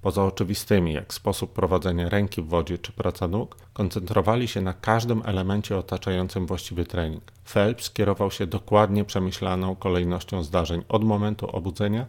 Poza 0.03 0.23
oczywistymi, 0.23 0.93
jak 0.93 1.13
sposób 1.13 1.53
prowadzenia 1.53 2.09
ręki 2.09 2.41
w 2.41 2.47
wodzie 2.47 2.77
czy 2.77 2.91
praca 2.91 3.27
nóg, 3.27 3.57
koncentrowali 3.73 4.47
się 4.47 4.61
na 4.61 4.73
każdym 4.73 5.21
elemencie 5.25 5.77
otaczającym 5.77 6.45
właściwy 6.45 6.85
trening. 6.85 7.23
Phelps 7.45 7.89
kierował 7.89 8.31
się 8.31 8.47
dokładnie 8.47 9.05
przemyślaną 9.05 9.75
kolejnością 9.75 10.43
zdarzeń 10.43 10.83
od 10.89 11.03
momentu 11.03 11.47
obudzenia 11.55 12.05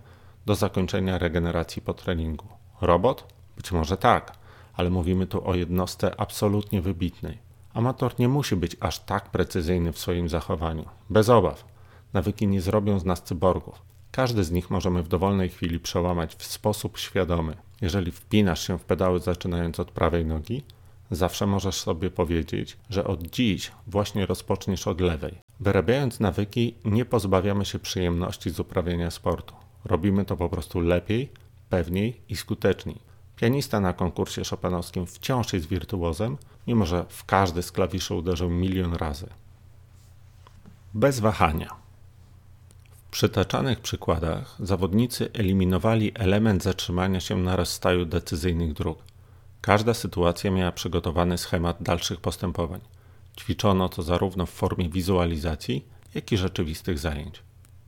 do 0.46 0.54
zakończenia 0.54 1.18
regeneracji 1.18 1.82
po 1.82 1.94
treningu. 1.94 2.46
Robot? 2.80 3.34
Być 3.56 3.72
może 3.72 3.96
tak, 3.96 4.32
ale 4.76 4.90
mówimy 4.90 5.26
tu 5.26 5.48
o 5.48 5.54
jednostce 5.54 6.20
absolutnie 6.20 6.82
wybitnej. 6.82 7.38
Amator 7.74 8.18
nie 8.18 8.28
musi 8.28 8.56
być 8.56 8.76
aż 8.80 8.98
tak 8.98 9.30
precyzyjny 9.30 9.92
w 9.92 9.98
swoim 9.98 10.28
zachowaniu. 10.28 10.84
Bez 11.10 11.28
obaw. 11.28 11.64
Nawyki 12.12 12.46
nie 12.46 12.60
zrobią 12.60 12.98
z 12.98 13.04
nas 13.04 13.22
cyborgów. 13.22 13.93
Każdy 14.14 14.44
z 14.44 14.50
nich 14.50 14.70
możemy 14.70 15.02
w 15.02 15.08
dowolnej 15.08 15.48
chwili 15.48 15.80
przełamać 15.80 16.34
w 16.34 16.44
sposób 16.44 16.98
świadomy. 16.98 17.56
Jeżeli 17.80 18.12
wpinasz 18.12 18.66
się 18.66 18.78
w 18.78 18.84
pedały 18.84 19.20
zaczynając 19.20 19.80
od 19.80 19.90
prawej 19.90 20.26
nogi, 20.26 20.62
zawsze 21.10 21.46
możesz 21.46 21.74
sobie 21.74 22.10
powiedzieć, 22.10 22.76
że 22.90 23.04
od 23.04 23.22
dziś 23.22 23.72
właśnie 23.86 24.26
rozpoczniesz 24.26 24.86
od 24.86 25.00
lewej. 25.00 25.38
Wyrabiając 25.60 26.20
nawyki, 26.20 26.74
nie 26.84 27.04
pozbawiamy 27.04 27.64
się 27.64 27.78
przyjemności 27.78 28.50
z 28.50 28.60
uprawiania 28.60 29.10
sportu. 29.10 29.54
Robimy 29.84 30.24
to 30.24 30.36
po 30.36 30.48
prostu 30.48 30.80
lepiej, 30.80 31.28
pewniej 31.70 32.20
i 32.28 32.36
skuteczniej. 32.36 32.98
Pianista 33.36 33.80
na 33.80 33.92
konkursie 33.92 34.42
chopinowskim 34.50 35.06
wciąż 35.06 35.52
jest 35.52 35.68
wirtuozem, 35.68 36.38
mimo 36.66 36.86
że 36.86 37.04
w 37.08 37.24
każdy 37.24 37.62
z 37.62 37.72
klawiszy 37.72 38.14
uderzył 38.14 38.50
milion 38.50 38.94
razy. 38.94 39.26
Bez 40.94 41.20
wahania. 41.20 41.83
Przytaczanych 43.14 43.80
przykładach 43.80 44.56
zawodnicy 44.60 45.30
eliminowali 45.32 46.12
element 46.14 46.62
zatrzymania 46.62 47.20
się 47.20 47.36
na 47.36 47.56
rozstaju 47.56 48.04
decyzyjnych 48.04 48.72
dróg. 48.72 48.98
Każda 49.60 49.94
sytuacja 49.94 50.50
miała 50.50 50.72
przygotowany 50.72 51.38
schemat 51.38 51.82
dalszych 51.82 52.20
postępowań. 52.20 52.80
Ćwiczono 53.40 53.88
to 53.88 54.02
zarówno 54.02 54.46
w 54.46 54.50
formie 54.50 54.88
wizualizacji, 54.88 55.84
jak 56.14 56.32
i 56.32 56.36
rzeczywistych 56.36 56.98
zajęć. 56.98 57.42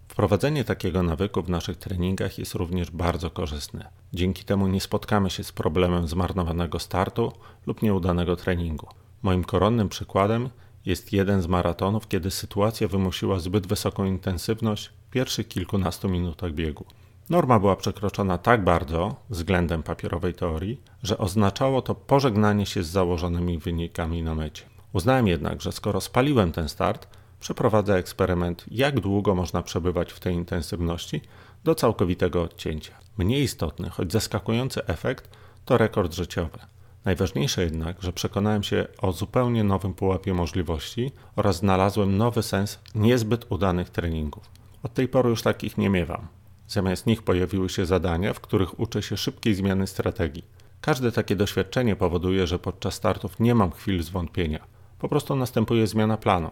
Wprowadzenie 0.09 0.65
takiego 0.65 1.03
nawyku 1.03 1.43
w 1.43 1.51
naszych 1.51 1.77
treningach 1.77 2.39
jest 2.39 2.55
również 2.55 2.91
bardzo 2.91 3.31
korzystne. 3.31 3.89
Dzięki 4.13 4.45
temu 4.45 4.67
nie 4.67 4.81
spotkamy 4.81 5.31
się 5.31 5.45
z 5.45 5.53
problemem 5.53 6.09
zmarnowanego 6.09 6.79
startu 6.79 7.33
lub 7.67 7.83
nieudanego 7.83 8.37
treningu. 8.37 8.87
Moim 9.23 9.45
koronnym 9.45 9.89
przykładem 9.89 10.51
jest 10.85 11.13
jeden 11.13 11.43
z 11.43 11.47
maratonów, 11.47 12.09
kiedy 12.09 12.31
sytuacja 12.31 12.89
wymusiła 12.89 13.39
zbyt 13.39 13.67
wysoką 13.67 14.05
intensywność 14.05 14.96
pierwszych 15.17 15.49
kilkunastu 15.49 16.09
minutach 16.09 16.53
biegu. 16.53 16.85
Norma 17.31 17.59
była 17.59 17.77
przekroczona 17.77 18.39
tak 18.39 18.65
bardzo 18.65 19.17
względem 19.31 19.83
papierowej 19.83 20.35
teorii, 20.35 20.81
że 21.03 21.19
oznaczało 21.19 21.83
to 21.83 21.95
pożegnanie 21.95 22.67
się 22.67 22.83
z 22.83 22.89
założonymi 22.89 23.59
wynikami 23.59 24.23
na 24.23 24.35
mecie. 24.35 24.63
Uznałem 24.93 25.27
jednak, 25.27 25.63
że 25.63 25.73
skoro 25.73 26.01
spaliłem 26.01 26.53
ten 26.53 26.69
start, 26.69 27.09
przeprowadza 27.41 27.95
eksperyment, 27.97 28.65
jak 28.71 29.01
długo 29.01 29.35
można 29.35 29.63
przebywać 29.63 30.13
w 30.13 30.21
tej 30.21 30.35
intensywności 30.35 31.21
do 31.65 31.75
całkowitego 31.75 32.43
odcięcia. 32.43 32.93
Mniej 33.19 33.43
istotny, 33.43 33.91
choć 33.91 34.13
zaskakujący 34.13 34.87
efekt 34.87 35.31
to 35.65 35.79
rekord 35.79 36.15
życiowy. 36.15 36.59
Najważniejsze 37.05 37.63
jednak, 37.63 38.03
że 38.03 38.13
przekonałem 38.13 38.63
się 38.63 38.87
o 38.99 39.13
zupełnie 39.13 39.65
nowym 39.65 39.95
pułapie 39.95 40.35
możliwości 40.35 41.13
oraz 41.37 41.57
znalazłem 41.57 42.17
nowy 42.17 42.43
sens 42.43 42.79
niezbyt 42.95 43.47
udanych 43.49 43.91
treningów. 43.91 44.57
Od 44.87 44.95
tej 44.95 45.09
pory 45.09 45.31
już 45.31 45.43
takich 45.43 45.79
nie 45.79 45.91
miewam. 45.91 46.27
Zamiast 46.69 47.07
nich 47.07 47.23
pojawiły 47.23 47.69
się 47.69 47.87
zadania, 47.87 48.33
w 48.35 48.41
których 48.41 48.81
uczę 48.81 49.03
się 49.03 49.17
szybkiej 49.17 49.55
zmiany 49.55 49.87
strategii. 49.87 50.45
Każde 50.81 51.13
takie 51.13 51.37
doświadczenie 51.37 51.97
powoduje, 51.97 52.47
że 52.47 52.59
podczas 52.59 52.95
startów 52.95 53.41
nie 53.41 53.55
mam 53.55 53.71
chwil 53.71 54.03
zwątpienia. 54.03 54.65
Po 54.99 55.09
prostu 55.09 55.37
następuje 55.37 55.87
zmiana 55.87 56.17
planu. 56.17 56.51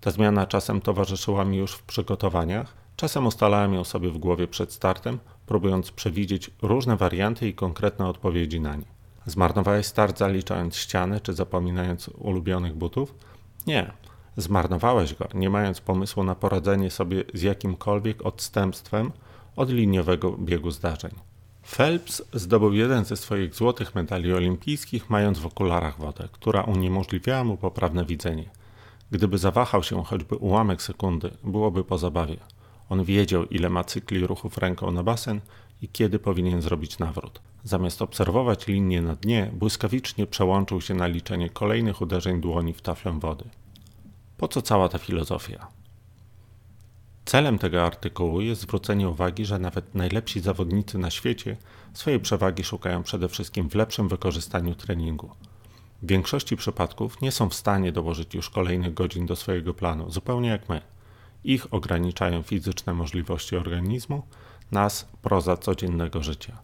Ta 0.00 0.10
zmiana 0.10 0.46
czasem 0.46 0.80
towarzyszyła 0.80 1.44
mi 1.44 1.56
już 1.56 1.72
w 1.72 1.82
przygotowaniach, 1.82 2.74
czasem 2.96 3.26
ustalałem 3.26 3.74
ją 3.74 3.84
sobie 3.84 4.10
w 4.10 4.18
głowie 4.18 4.48
przed 4.48 4.72
startem, 4.72 5.18
próbując 5.46 5.90
przewidzieć 5.90 6.50
różne 6.62 6.96
warianty 6.96 7.48
i 7.48 7.54
konkretne 7.54 8.06
odpowiedzi 8.06 8.60
na 8.60 8.76
nie. 8.76 8.92
Zmarnowałeś 9.26 9.86
start 9.86 10.18
zaliczając 10.18 10.76
ściany 10.76 11.20
czy 11.20 11.32
zapominając 11.32 12.08
ulubionych 12.08 12.74
butów? 12.74 13.14
Nie. 13.66 13.92
Zmarnowałeś 14.36 15.14
go, 15.14 15.28
nie 15.34 15.50
mając 15.50 15.80
pomysłu 15.80 16.24
na 16.24 16.34
poradzenie 16.34 16.90
sobie 16.90 17.24
z 17.34 17.42
jakimkolwiek 17.42 18.26
odstępstwem 18.26 19.12
od 19.56 19.70
liniowego 19.70 20.32
biegu 20.38 20.70
zdarzeń. 20.70 21.10
Phelps 21.62 22.22
zdobył 22.32 22.72
jeden 22.72 23.04
ze 23.04 23.16
swoich 23.16 23.54
złotych 23.54 23.94
medali 23.94 24.32
olimpijskich, 24.32 25.10
mając 25.10 25.38
w 25.38 25.46
okularach 25.46 25.98
wodę, 25.98 26.28
która 26.32 26.62
uniemożliwiała 26.62 27.44
mu 27.44 27.56
poprawne 27.56 28.04
widzenie. 28.04 28.50
Gdyby 29.10 29.38
zawahał 29.38 29.82
się 29.82 30.04
choćby 30.04 30.36
ułamek 30.36 30.82
sekundy, 30.82 31.30
byłoby 31.44 31.84
po 31.84 31.98
zabawie. 31.98 32.36
On 32.88 33.04
wiedział, 33.04 33.44
ile 33.44 33.68
ma 33.68 33.84
cykli 33.84 34.26
ruchów 34.26 34.58
ręką 34.58 34.90
na 34.90 35.02
basen 35.02 35.40
i 35.82 35.88
kiedy 35.88 36.18
powinien 36.18 36.62
zrobić 36.62 36.98
nawrót. 36.98 37.40
Zamiast 37.64 38.02
obserwować 38.02 38.66
linię 38.66 39.02
na 39.02 39.14
dnie, 39.14 39.50
błyskawicznie 39.52 40.26
przełączył 40.26 40.80
się 40.80 40.94
na 40.94 41.06
liczenie 41.06 41.50
kolejnych 41.50 42.00
uderzeń 42.00 42.40
dłoni 42.40 42.72
w 42.72 42.82
taflę 42.82 43.20
wody. 43.20 43.44
Po 44.42 44.48
co 44.48 44.62
cała 44.62 44.88
ta 44.88 44.98
filozofia? 44.98 45.66
Celem 47.24 47.58
tego 47.58 47.86
artykułu 47.86 48.40
jest 48.40 48.60
zwrócenie 48.60 49.08
uwagi, 49.08 49.44
że 49.44 49.58
nawet 49.58 49.94
najlepsi 49.94 50.40
zawodnicy 50.40 50.98
na 50.98 51.10
świecie 51.10 51.56
swojej 51.94 52.20
przewagi 52.20 52.64
szukają 52.64 53.02
przede 53.02 53.28
wszystkim 53.28 53.70
w 53.70 53.74
lepszym 53.74 54.08
wykorzystaniu 54.08 54.74
treningu. 54.74 55.30
W 56.02 56.06
większości 56.06 56.56
przypadków 56.56 57.20
nie 57.20 57.32
są 57.32 57.48
w 57.48 57.54
stanie 57.54 57.92
dołożyć 57.92 58.34
już 58.34 58.50
kolejnych 58.50 58.94
godzin 58.94 59.26
do 59.26 59.36
swojego 59.36 59.74
planu, 59.74 60.10
zupełnie 60.10 60.48
jak 60.48 60.68
my. 60.68 60.80
Ich 61.44 61.74
ograniczają 61.74 62.42
fizyczne 62.42 62.94
możliwości 62.94 63.56
organizmu, 63.56 64.22
nas 64.70 65.08
proza 65.22 65.56
codziennego 65.56 66.22
życia. 66.22 66.58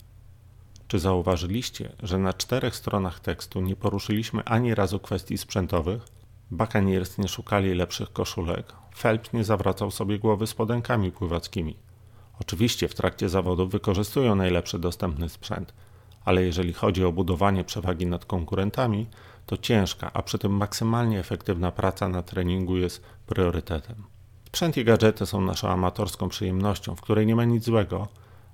Czy 0.88 0.98
zauważyliście, 0.98 1.92
że 2.02 2.18
na 2.18 2.32
czterech 2.32 2.76
stronach 2.76 3.20
tekstu 3.20 3.60
nie 3.60 3.76
poruszyliśmy 3.76 4.44
ani 4.44 4.74
razu 4.74 4.98
kwestii 4.98 5.38
sprzętowych? 5.38 6.17
Buccaneers 6.50 7.18
nie 7.18 7.28
szukali 7.28 7.74
lepszych 7.74 8.12
koszulek, 8.12 8.72
Phelps 9.02 9.32
nie 9.32 9.44
zawracał 9.44 9.90
sobie 9.90 10.18
głowy 10.18 10.46
spodenkami 10.46 11.12
pływackimi. 11.12 11.76
Oczywiście 12.40 12.88
w 12.88 12.94
trakcie 12.94 13.28
zawodów 13.28 13.70
wykorzystują 13.70 14.34
najlepszy 14.34 14.78
dostępny 14.78 15.28
sprzęt, 15.28 15.74
ale 16.24 16.42
jeżeli 16.42 16.72
chodzi 16.72 17.04
o 17.04 17.12
budowanie 17.12 17.64
przewagi 17.64 18.06
nad 18.06 18.24
konkurentami, 18.24 19.06
to 19.46 19.56
ciężka, 19.56 20.10
a 20.12 20.22
przy 20.22 20.38
tym 20.38 20.52
maksymalnie 20.52 21.20
efektywna 21.20 21.72
praca 21.72 22.08
na 22.08 22.22
treningu 22.22 22.76
jest 22.76 23.02
priorytetem. 23.26 24.04
Sprzęt 24.46 24.76
i 24.76 24.84
gadżety 24.84 25.26
są 25.26 25.40
naszą 25.40 25.68
amatorską 25.68 26.28
przyjemnością, 26.28 26.94
w 26.94 27.00
której 27.00 27.26
nie 27.26 27.36
ma 27.36 27.44
nic 27.44 27.64
złego, 27.64 28.08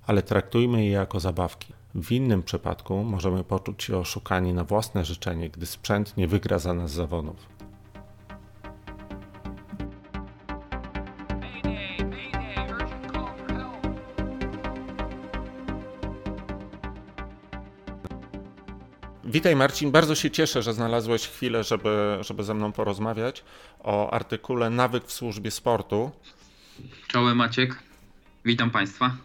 ale 0.06 0.22
traktujmy 0.22 0.84
je 0.84 0.90
jako 0.90 1.20
zabawki. 1.20 1.72
W 1.94 2.12
innym 2.12 2.42
przypadku 2.42 3.04
możemy 3.04 3.44
poczuć 3.44 3.82
się 3.82 3.98
oszukani 3.98 4.52
na 4.52 4.64
własne 4.64 5.04
życzenie, 5.04 5.50
gdy 5.50 5.66
sprzęt 5.66 6.16
nie 6.16 6.28
wygra 6.28 6.58
za 6.58 6.74
nas 6.74 6.90
zawodów. 6.90 7.53
Witaj 19.34 19.56
Marcin, 19.56 19.90
bardzo 19.90 20.14
się 20.14 20.30
cieszę, 20.30 20.62
że 20.62 20.72
znalazłeś 20.72 21.28
chwilę, 21.28 21.64
żeby, 21.64 22.18
żeby 22.20 22.44
ze 22.44 22.54
mną 22.54 22.72
porozmawiać 22.72 23.44
o 23.80 24.10
artykule 24.10 24.70
Nawyk 24.70 25.04
w 25.04 25.12
służbie 25.12 25.50
sportu. 25.50 26.10
Czołem 27.08 27.36
Maciek, 27.36 27.78
witam 28.44 28.70
Państwa. 28.70 29.16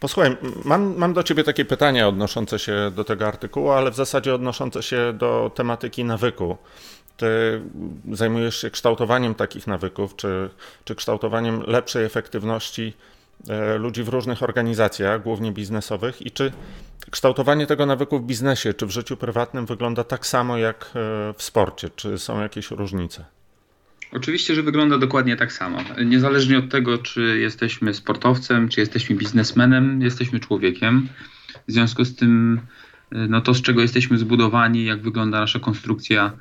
Posłuchaj, 0.00 0.36
mam, 0.64 0.96
mam 0.96 1.12
do 1.12 1.22
Ciebie 1.22 1.44
takie 1.44 1.64
pytanie 1.64 2.08
odnoszące 2.08 2.58
się 2.58 2.92
do 2.96 3.04
tego 3.04 3.26
artykułu, 3.26 3.70
ale 3.70 3.90
w 3.90 3.94
zasadzie 3.94 4.34
odnoszące 4.34 4.82
się 4.82 5.12
do 5.12 5.50
tematyki 5.54 6.04
nawyku. 6.04 6.56
Ty 7.16 7.26
zajmujesz 8.12 8.60
się 8.60 8.70
kształtowaniem 8.70 9.34
takich 9.34 9.66
nawyków, 9.66 10.16
czy, 10.16 10.50
czy 10.84 10.94
kształtowaniem 10.94 11.62
lepszej 11.66 12.04
efektywności 12.04 12.92
ludzi 13.78 14.02
w 14.02 14.08
różnych 14.08 14.42
organizacjach, 14.42 15.22
głównie 15.22 15.52
biznesowych, 15.52 16.26
i 16.26 16.30
czy 16.30 16.52
kształtowanie 17.10 17.66
tego 17.66 17.86
nawyku 17.86 18.18
w 18.18 18.26
biznesie 18.26 18.74
czy 18.74 18.86
w 18.86 18.90
życiu 18.90 19.16
prywatnym 19.16 19.66
wygląda 19.66 20.04
tak 20.04 20.26
samo 20.26 20.58
jak 20.58 20.84
e, 20.84 20.88
w 21.36 21.42
sporcie? 21.42 21.90
Czy 21.96 22.18
są 22.18 22.40
jakieś 22.40 22.70
różnice? 22.70 23.24
Oczywiście, 24.12 24.54
że 24.54 24.62
wygląda 24.62 24.98
dokładnie 24.98 25.36
tak 25.36 25.52
samo. 25.52 25.78
Niezależnie 26.04 26.58
od 26.58 26.70
tego, 26.70 26.98
czy 26.98 27.38
jesteśmy 27.38 27.94
sportowcem, 27.94 28.68
czy 28.68 28.80
jesteśmy 28.80 29.16
biznesmenem, 29.16 30.02
jesteśmy 30.02 30.40
człowiekiem. 30.40 31.08
W 31.68 31.72
związku 31.72 32.04
z 32.04 32.16
tym, 32.16 32.60
e, 33.12 33.26
no 33.28 33.40
to 33.40 33.54
z 33.54 33.62
czego 33.62 33.80
jesteśmy 33.80 34.18
zbudowani, 34.18 34.84
jak 34.84 35.02
wygląda 35.02 35.40
nasza 35.40 35.58
konstrukcja 35.58 36.32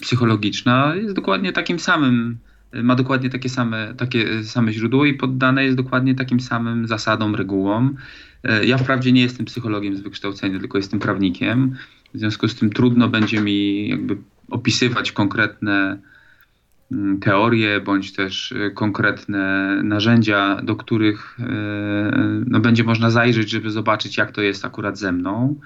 psychologiczna, 0.00 0.94
jest 0.96 1.14
dokładnie 1.14 1.52
takim 1.52 1.78
samym 1.78 2.38
ma 2.72 2.94
dokładnie 2.94 3.30
takie 3.30 3.48
same, 3.48 3.94
takie 3.96 4.44
same 4.44 4.72
źródło 4.72 5.04
i 5.04 5.14
poddane 5.14 5.64
jest 5.64 5.76
dokładnie 5.76 6.14
takim 6.14 6.40
samym 6.40 6.86
zasadom, 6.86 7.34
regułom. 7.34 7.96
E, 8.44 8.64
ja 8.64 8.78
wprawdzie 8.78 9.12
nie 9.12 9.22
jestem 9.22 9.46
psychologiem 9.46 9.96
z 9.96 10.00
wykształcenia, 10.00 10.58
tylko 10.58 10.78
jestem 10.78 11.00
prawnikiem. 11.00 11.76
W 12.14 12.18
związku 12.18 12.48
z 12.48 12.54
tym 12.54 12.70
trudno 12.70 13.08
będzie 13.08 13.40
mi 13.40 13.88
jakby 13.88 14.16
opisywać 14.50 15.12
konkretne 15.12 15.98
mm, 16.92 17.20
teorie 17.20 17.80
bądź 17.80 18.12
też 18.12 18.52
e, 18.52 18.70
konkretne 18.70 19.74
narzędzia, 19.82 20.60
do 20.62 20.76
których 20.76 21.38
e, 21.40 21.44
no, 22.46 22.60
będzie 22.60 22.84
można 22.84 23.10
zajrzeć, 23.10 23.50
żeby 23.50 23.70
zobaczyć, 23.70 24.16
jak 24.16 24.32
to 24.32 24.42
jest 24.42 24.64
akurat 24.64 24.98
ze 24.98 25.12
mną. 25.12 25.60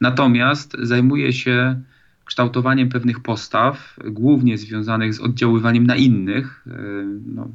Natomiast 0.00 0.76
zajmuję 0.82 1.32
się 1.32 1.80
kształtowaniem 2.28 2.88
pewnych 2.88 3.20
postaw, 3.20 3.96
głównie 4.04 4.58
związanych 4.58 5.14
z 5.14 5.20
oddziaływaniem 5.20 5.86
na 5.86 5.96
innych. 5.96 6.64
E, 6.66 6.70
no, 7.26 7.48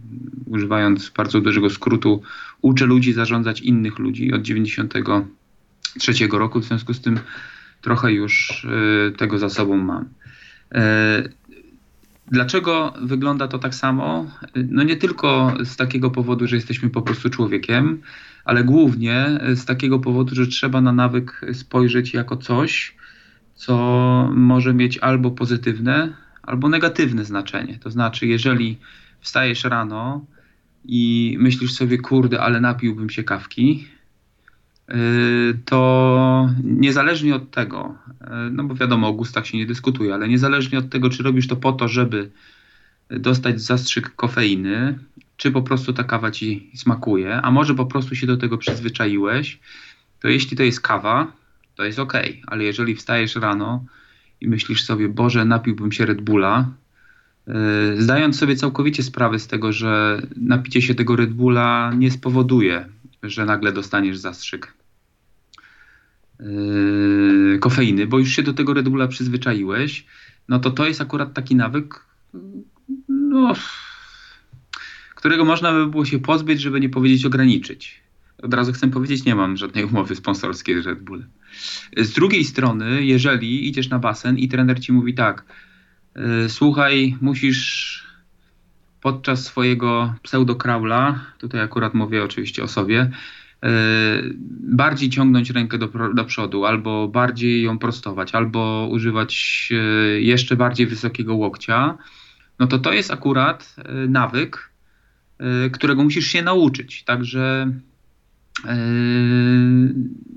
używając 0.46 1.10
bardzo 1.10 1.42
dużego 1.42 1.70
skrótu, 1.70 2.22
uczę 2.62 2.86
ludzi 2.86 3.14
zarządzać 3.14 3.62
innych 3.62 4.00
ludzi 4.00 4.34
od 4.34 4.42
93 4.42 6.28
roku, 6.32 6.60
w 6.60 6.64
związku 6.64 6.94
z 6.94 7.02
tym 7.02 7.20
trochę 7.82 8.12
już 8.12 8.66
e, 8.66 9.12
tego 9.12 9.40
za 9.40 9.50
sobą 9.50 9.78
mam. 9.78 10.06
E, 10.76 11.24
dlaczego 12.32 12.94
wygląda 13.02 13.48
to 13.48 13.60
tak 13.60 13.76
samo? 13.76 14.32
No 14.56 14.84
nie 14.84 14.96
tylko 14.96 15.54
z 15.64 15.76
takiego 15.76 16.12
powodu, 16.12 16.48
że 16.48 16.56
jesteśmy 16.56 16.90
po 16.90 17.02
prostu 17.02 17.30
człowiekiem, 17.30 18.02
ale 18.46 18.64
głównie 18.64 19.40
z 19.56 19.66
takiego 19.66 20.00
powodu, 20.00 20.36
że 20.36 20.48
trzeba 20.48 20.82
na 20.82 20.92
nawyk 20.92 21.42
spojrzeć 21.54 22.14
jako 22.14 22.38
coś, 22.38 22.96
co 23.66 23.76
może 24.34 24.74
mieć 24.74 24.98
albo 24.98 25.32
pozytywne, 25.32 26.14
albo 26.42 26.70
negatywne 26.70 27.26
znaczenie. 27.26 27.80
To 27.80 27.92
znaczy, 27.92 28.28
jeżeli 28.28 28.78
wstajesz 29.20 29.64
rano 29.64 30.26
i 30.86 31.36
myślisz 31.40 31.74
sobie, 31.74 31.98
kurde, 31.98 32.42
ale 32.42 32.62
napiłbym 32.62 33.10
się 33.10 33.24
kawki, 33.24 33.88
y, 34.90 34.94
to 35.66 36.50
niezależnie 36.64 37.36
od 37.36 37.52
tego, 37.52 37.96
y, 38.22 38.26
no 38.52 38.64
bo 38.64 38.76
wiadomo, 38.76 39.08
o 39.08 39.14
gustach 39.14 39.48
się 39.48 39.58
nie 39.58 39.66
dyskutuje, 39.66 40.14
ale 40.14 40.28
niezależnie 40.28 40.78
od 40.80 40.90
tego, 40.90 41.10
czy 41.10 41.24
robisz 41.24 41.48
to 41.48 41.56
po 41.56 41.72
to, 41.72 41.88
żeby 41.88 42.32
dostać 43.10 43.62
zastrzyk 43.62 44.16
kofeiny, 44.16 45.00
czy 45.38 45.52
po 45.52 45.62
prostu 45.62 45.94
ta 45.94 46.04
kawa 46.04 46.32
ci 46.32 46.72
smakuje, 46.76 47.42
a 47.42 47.52
może 47.52 47.76
po 47.76 47.86
prostu 47.86 48.16
się 48.16 48.28
do 48.28 48.38
tego 48.38 48.58
przyzwyczaiłeś, 48.58 49.60
to 50.20 50.28
jeśli 50.28 50.58
to 50.58 50.64
jest 50.64 50.82
kawa, 50.82 51.43
to 51.76 51.84
jest 51.84 52.00
ok, 52.00 52.14
ale 52.48 52.64
jeżeli 52.64 52.96
wstajesz 52.96 53.36
rano 53.36 53.86
i 54.42 54.48
myślisz 54.48 54.84
sobie, 54.84 55.10
Boże, 55.10 55.46
napiłbym 55.46 55.92
się 55.92 56.06
Red 56.06 56.22
Bulla, 56.22 56.70
yy, 57.48 57.54
zdając 58.02 58.40
sobie 58.40 58.56
całkowicie 58.56 59.04
sprawę 59.04 59.40
z 59.40 59.48
tego, 59.48 59.72
że 59.72 60.22
napicie 60.36 60.82
się 60.82 60.96
tego 60.96 61.16
Red 61.16 61.34
Bulla 61.34 61.94
nie 61.98 62.12
spowoduje, 62.12 62.86
że 63.24 63.46
nagle 63.46 63.72
dostaniesz 63.72 64.18
zastrzyk 64.18 64.74
yy, 66.40 67.60
kofeiny, 67.60 68.08
bo 68.08 68.20
już 68.20 68.30
się 68.30 68.44
do 68.44 68.54
tego 68.54 68.74
Red 68.74 68.90
Bulla 68.90 69.08
przyzwyczaiłeś, 69.08 70.06
no 70.50 70.60
to 70.60 70.72
to 70.72 70.88
jest 70.88 71.02
akurat 71.02 71.34
taki 71.34 71.56
nawyk, 71.56 72.06
no, 73.08 73.54
którego 75.16 75.46
można 75.46 75.74
by 75.74 75.88
było 75.88 76.06
się 76.06 76.20
pozbyć, 76.20 76.62
żeby 76.62 76.80
nie 76.80 76.90
powiedzieć 76.90 77.26
ograniczyć. 77.26 78.04
Od 78.38 78.54
razu 78.54 78.74
chcę 78.74 78.88
powiedzieć, 78.88 79.26
nie 79.26 79.36
mam 79.36 79.58
żadnej 79.58 79.86
umowy 79.86 80.16
sponsorskiej 80.16 80.84
z 80.84 80.86
Red 80.86 81.02
Bullem. 81.02 81.30
Z 81.98 82.14
drugiej 82.14 82.44
strony, 82.44 83.06
jeżeli 83.06 83.68
idziesz 83.68 83.90
na 83.90 84.00
basen 84.00 84.38
i 84.38 84.48
trener 84.48 84.80
ci 84.80 84.94
mówi 84.94 85.14
tak, 85.14 85.46
y, 86.46 86.50
słuchaj, 86.50 87.18
musisz 87.22 88.04
podczas 89.02 89.46
swojego 89.46 90.16
pseudo-kraula, 90.24 91.20
tutaj 91.38 91.62
akurat 91.62 91.94
mówię 91.94 92.24
oczywiście 92.24 92.64
o 92.64 92.68
sobie, 92.68 93.02
y, 93.04 93.70
bardziej 94.60 95.10
ciągnąć 95.10 95.50
rękę 95.50 95.78
do, 95.78 95.90
do 96.14 96.26
przodu, 96.26 96.66
albo 96.66 97.08
bardziej 97.08 97.64
ją 97.64 97.80
prostować, 97.80 98.36
albo 98.36 98.88
używać 98.92 99.70
y, 99.72 100.22
jeszcze 100.22 100.56
bardziej 100.56 100.88
wysokiego 100.88 101.36
łokcia, 101.36 101.98
no 102.60 102.68
to 102.68 102.80
to 102.80 102.94
jest 102.94 103.12
akurat 103.12 103.76
nawyk, 104.08 104.70
którego 105.72 106.04
musisz 106.04 106.28
się 106.28 106.42
nauczyć. 106.42 107.04
Także 107.04 107.72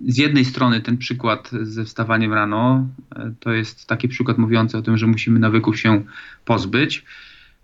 z 0.08 0.18
jednej 0.18 0.44
strony 0.44 0.80
ten 0.80 0.98
przykład 0.98 1.50
ze 1.62 1.84
wstawaniem 1.84 2.32
rano 2.32 2.88
yy, 3.16 3.34
to 3.40 3.52
jest 3.52 3.86
taki 3.86 4.08
przykład 4.08 4.38
mówiący 4.38 4.78
o 4.78 4.82
tym, 4.82 4.96
że 4.98 5.06
musimy 5.06 5.38
nawyków 5.38 5.80
się 5.80 6.04
pozbyć. 6.44 7.04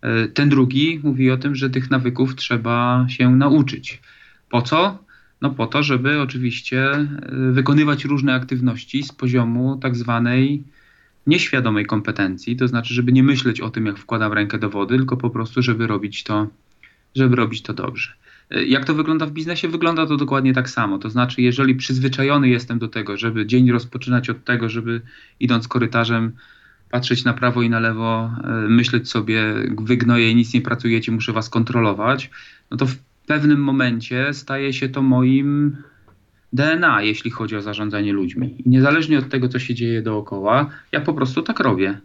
Yy, 0.03 0.29
ten 0.29 0.49
drugi 0.49 1.01
mówi 1.03 1.31
o 1.31 1.37
tym, 1.37 1.55
że 1.55 1.71
tych 1.71 1.91
nawyków 1.91 2.35
trzeba 2.35 3.07
się 3.09 3.31
nauczyć. 3.37 4.01
Po 4.51 4.63
co? 4.63 4.99
No 5.41 5.51
po 5.51 5.67
to, 5.67 5.83
żeby 5.83 6.21
oczywiście 6.21 7.09
wykonywać 7.53 8.05
różne 8.05 8.35
aktywności 8.35 9.03
z 9.03 9.13
poziomu 9.13 9.77
tak 9.77 9.97
zwanej 9.97 10.63
nieświadomej 11.27 11.87
kompetencji, 11.87 12.57
to 12.57 12.69
znaczy, 12.69 12.95
żeby 12.95 13.13
nie 13.13 13.23
myśleć 13.23 13.61
o 13.61 13.71
tym, 13.71 13.87
jak 13.87 13.99
wkładam 13.99 14.33
rękę 14.33 14.59
do 14.59 14.71
wody, 14.71 14.97
tylko 14.97 15.17
po 15.17 15.31
prostu, 15.31 15.63
żeby 15.63 15.87
robić 15.87 16.25
to, 16.25 16.47
żeby 17.15 17.37
robić 17.37 17.63
to 17.63 17.75
dobrze. 17.75 18.13
Jak 18.67 18.85
to 18.85 18.95
wygląda 18.95 19.27
w 19.27 19.31
biznesie? 19.31 19.69
Wygląda 19.69 20.07
to 20.07 20.17
dokładnie 20.17 20.55
tak 20.55 20.71
samo. 20.71 20.99
To 20.99 21.11
znaczy, 21.11 21.43
jeżeli 21.43 21.75
przyzwyczajony 21.75 22.49
jestem 22.49 22.79
do 22.79 22.89
tego, 22.89 23.17
żeby 23.17 23.47
dzień 23.47 23.71
rozpoczynać 23.71 24.31
od 24.31 24.45
tego, 24.45 24.69
żeby 24.69 25.01
idąc 25.41 25.69
korytarzem 25.69 26.33
patrzeć 26.91 27.25
na 27.25 27.33
prawo 27.33 27.63
i 27.63 27.71
na 27.71 27.81
lewo, 27.81 28.31
e, 28.45 28.51
myśleć 28.69 29.11
sobie, 29.11 29.43
wygnoję 29.79 30.35
nic 30.35 30.55
nie 30.55 30.61
pracujecie, 30.61 31.13
muszę 31.13 31.33
was 31.33 31.51
kontrolować, 31.51 32.31
no 32.71 32.77
to 32.77 32.87
w 32.87 32.97
pewnym 33.27 33.61
momencie 33.61 34.35
staje 34.35 34.73
się 34.73 34.89
to 34.89 35.03
moim 35.03 35.77
DNA, 36.53 37.03
jeśli 37.03 37.31
chodzi 37.31 37.57
o 37.57 37.63
zarządzanie 37.63 38.13
ludźmi. 38.13 38.55
I 38.67 38.69
niezależnie 38.69 39.19
od 39.19 39.29
tego, 39.29 39.49
co 39.49 39.59
się 39.59 39.75
dzieje 39.75 40.03
dookoła, 40.03 40.71
ja 40.93 41.01
po 41.01 41.15
prostu 41.15 41.43
tak 41.43 41.61
robię. 41.61 42.01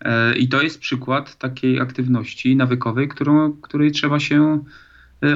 E, 0.00 0.36
I 0.36 0.48
to 0.48 0.62
jest 0.62 0.80
przykład 0.80 1.38
takiej 1.38 1.80
aktywności 1.80 2.56
nawykowej, 2.56 3.08
którą, 3.08 3.52
której 3.52 3.92
trzeba 3.92 4.20
się 4.20 4.64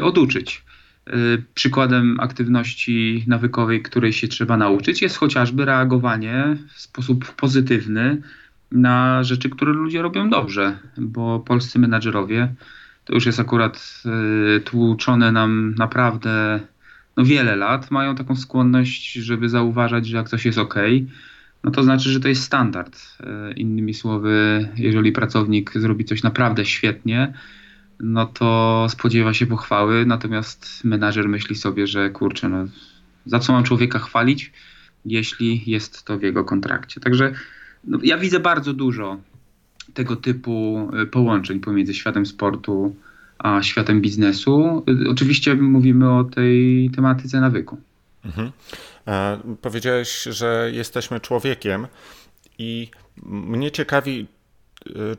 oduczyć. 0.02 0.64
Przykładem 1.54 2.20
aktywności 2.20 3.24
nawykowej, 3.26 3.82
której 3.82 4.12
się 4.12 4.28
trzeba 4.28 4.56
nauczyć, 4.56 5.02
jest 5.02 5.16
chociażby 5.16 5.64
reagowanie 5.64 6.56
w 6.74 6.80
sposób 6.80 7.32
pozytywny 7.34 8.22
na 8.72 9.22
rzeczy, 9.22 9.50
które 9.50 9.72
ludzie 9.72 10.02
robią 10.02 10.30
dobrze, 10.30 10.78
bo 10.98 11.40
polscy 11.40 11.78
menadżerowie 11.78 12.54
to 13.04 13.14
już 13.14 13.26
jest 13.26 13.40
akurat 13.40 14.02
y, 14.56 14.60
tłuczone 14.60 15.32
nam 15.32 15.74
naprawdę 15.78 16.60
no 17.16 17.24
wiele 17.24 17.56
lat, 17.56 17.90
mają 17.90 18.14
taką 18.14 18.36
skłonność, 18.36 19.12
żeby 19.12 19.48
zauważać, 19.48 20.06
że 20.06 20.16
jak 20.16 20.28
coś 20.28 20.44
jest 20.44 20.58
ok, 20.58 20.74
no 21.64 21.70
to 21.70 21.82
znaczy, 21.82 22.10
że 22.10 22.20
to 22.20 22.28
jest 22.28 22.42
standard. 22.42 23.18
Innymi 23.56 23.94
słowy, 23.94 24.68
jeżeli 24.76 25.12
pracownik 25.12 25.72
zrobi 25.74 26.04
coś 26.04 26.22
naprawdę 26.22 26.64
świetnie, 26.64 27.32
no 28.00 28.26
to 28.26 28.86
spodziewa 28.90 29.34
się 29.34 29.46
pochwały, 29.46 30.06
natomiast 30.06 30.84
menadżer 30.84 31.28
myśli 31.28 31.56
sobie, 31.56 31.86
że 31.86 32.10
kurczę, 32.10 32.48
no 32.48 32.64
za 33.26 33.38
co 33.38 33.52
mam 33.52 33.64
człowieka 33.64 33.98
chwalić, 33.98 34.52
jeśli 35.04 35.70
jest 35.70 36.04
to 36.04 36.18
w 36.18 36.22
jego 36.22 36.44
kontrakcie. 36.44 37.00
Także 37.00 37.32
no, 37.84 37.98
ja 38.02 38.18
widzę 38.18 38.40
bardzo 38.40 38.72
dużo 38.72 39.16
tego 39.94 40.16
typu 40.16 40.88
y, 41.02 41.06
połączeń 41.06 41.60
pomiędzy 41.60 41.94
światem 41.94 42.26
sportu 42.26 42.96
a 43.38 43.62
światem 43.62 44.00
biznesu. 44.00 44.84
Y, 45.06 45.10
oczywiście 45.10 45.54
mówimy 45.54 46.14
o 46.14 46.24
tej 46.24 46.90
tematyce 46.90 47.40
nawyku. 47.40 47.78
Mhm. 48.24 48.52
E, 49.06 49.38
powiedziałeś, 49.62 50.22
że 50.22 50.70
jesteśmy 50.74 51.20
człowiekiem 51.20 51.86
i 52.58 52.90
mnie 53.26 53.70
ciekawi, 53.70 54.26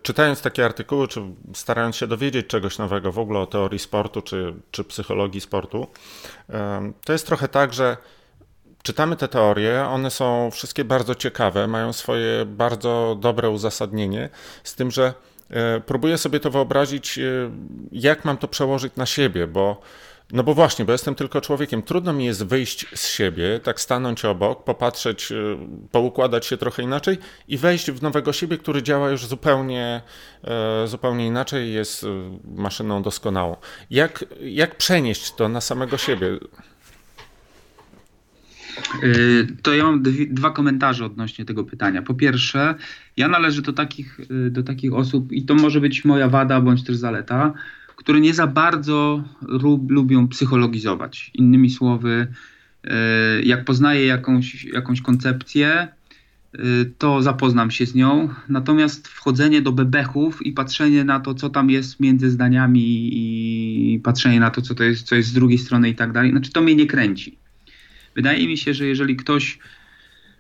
czytając 0.02 0.42
takie 0.42 0.66
artykuły, 0.66 1.08
czy 1.08 1.22
starając 1.54 1.96
się 1.96 2.08
dowiedzieć 2.08 2.48
czegoś 2.48 2.78
nowego 2.78 3.12
w 3.12 3.20
ogóle 3.20 3.40
o 3.40 3.46
teorii 3.46 3.80
sportu, 3.80 4.22
czy, 4.22 4.54
czy 4.72 4.84
psychologii 4.84 5.42
sportu, 5.42 5.88
to 7.06 7.14
jest 7.14 7.28
trochę 7.28 7.48
tak, 7.48 7.74
że 7.74 7.98
czytamy 8.84 9.16
te 9.16 9.28
teorie, 9.28 9.86
one 9.86 10.12
są 10.12 10.52
wszystkie 10.52 10.84
bardzo 10.84 11.16
ciekawe, 11.16 11.68
mają 11.68 11.94
swoje 11.94 12.46
bardzo 12.46 13.18
dobre 13.20 13.50
uzasadnienie, 13.50 14.30
z 14.64 14.76
tym, 14.76 14.92
że 14.92 15.14
e, 15.50 15.82
próbuję 15.86 16.18
sobie 16.18 16.40
to 16.40 16.52
wyobrazić, 16.52 17.18
e, 17.18 17.22
jak 17.92 18.26
mam 18.26 18.38
to 18.38 18.48
przełożyć 18.48 18.96
na 18.96 19.06
siebie, 19.06 19.48
bo 19.48 19.82
no 20.32 20.44
bo 20.44 20.54
właśnie, 20.54 20.86
bo 20.86 20.92
jestem 20.92 21.16
tylko 21.16 21.42
człowiekiem. 21.42 21.82
Trudno 21.82 22.14
mi 22.14 22.26
jest 22.26 22.46
wyjść 22.46 22.86
z 22.96 23.08
siebie, 23.08 23.60
tak 23.64 23.82
stanąć 23.82 24.26
obok, 24.26 24.64
popatrzeć, 24.64 25.32
e, 25.32 25.36
poukładać 25.92 26.46
się 26.46 26.58
trochę 26.58 26.84
inaczej 26.84 27.18
i 27.48 27.58
wejść 27.58 27.92
w 27.92 28.02
nowego 28.02 28.34
siebie, 28.34 28.58
który 28.58 28.84
działa 28.84 29.10
już 29.10 29.26
zupełnie, 29.26 30.02
zupełnie 30.86 31.28
inaczej, 31.28 31.74
jest 31.74 32.06
maszyną 32.56 33.02
doskonałą. 33.02 33.56
Jak, 33.90 34.26
jak 34.42 34.76
przenieść 34.76 35.36
to 35.36 35.50
na 35.50 35.62
samego 35.62 35.98
siebie? 35.98 36.40
Y, 39.04 39.48
to 39.62 39.74
ja 39.74 39.84
mam 39.84 40.04
dwa 40.30 40.52
komentarze 40.52 41.06
odnośnie 41.06 41.46
tego 41.46 41.64
pytania. 41.64 42.02
Po 42.02 42.14
pierwsze, 42.14 42.76
ja 43.18 43.28
należę 43.28 43.62
do 43.62 43.74
takich, 43.74 44.20
y, 44.20 44.52
do 44.52 44.64
takich 44.64 44.94
osób, 44.94 45.32
i 45.32 45.46
to 45.46 45.56
może 45.56 45.82
być 45.82 46.06
moja 46.06 46.30
wada 46.30 46.62
bądź 46.62 46.84
też 46.84 46.96
zaleta, 46.96 47.54
które 48.00 48.20
nie 48.20 48.34
za 48.34 48.48
bardzo 48.48 49.24
lub, 49.42 49.92
lubią 49.92 50.28
psychologizować. 50.28 51.32
Innymi 51.34 51.70
słowy, 51.70 52.28
y, 52.86 52.90
jak 53.44 53.66
poznaję 53.66 54.06
jakąś, 54.06 54.64
jakąś 54.64 55.02
koncepcję, 55.02 55.88
to 56.98 57.22
zapoznam 57.22 57.72
się 57.72 57.86
z 57.86 57.96
nią. 57.96 58.30
Natomiast 58.50 59.08
wchodzenie 59.08 59.62
do 59.62 59.72
bebechów 59.72 60.46
i 60.46 60.52
patrzenie 60.52 61.04
na 61.04 61.20
to, 61.20 61.34
co 61.34 61.50
tam 61.50 61.70
jest 61.70 62.00
między 62.00 62.30
zdaniami 62.30 63.10
i 63.14 64.00
patrzenie 64.00 64.40
na 64.40 64.50
to, 64.50 64.62
co 64.62 64.76
to 64.76 64.84
jest, 64.84 65.08
co 65.08 65.16
jest 65.16 65.30
z 65.30 65.34
drugiej 65.34 65.58
strony 65.58 65.90
i 65.90 65.96
tak 65.96 66.12
dalej, 66.12 66.32
znaczy 66.32 66.52
to 66.52 66.62
mnie 66.62 66.76
nie 66.76 66.88
kręci. 66.88 67.38
Wydaje 68.16 68.48
mi 68.48 68.58
się, 68.58 68.74
że 68.74 68.86
jeżeli 68.86 69.16
ktoś 69.16 69.60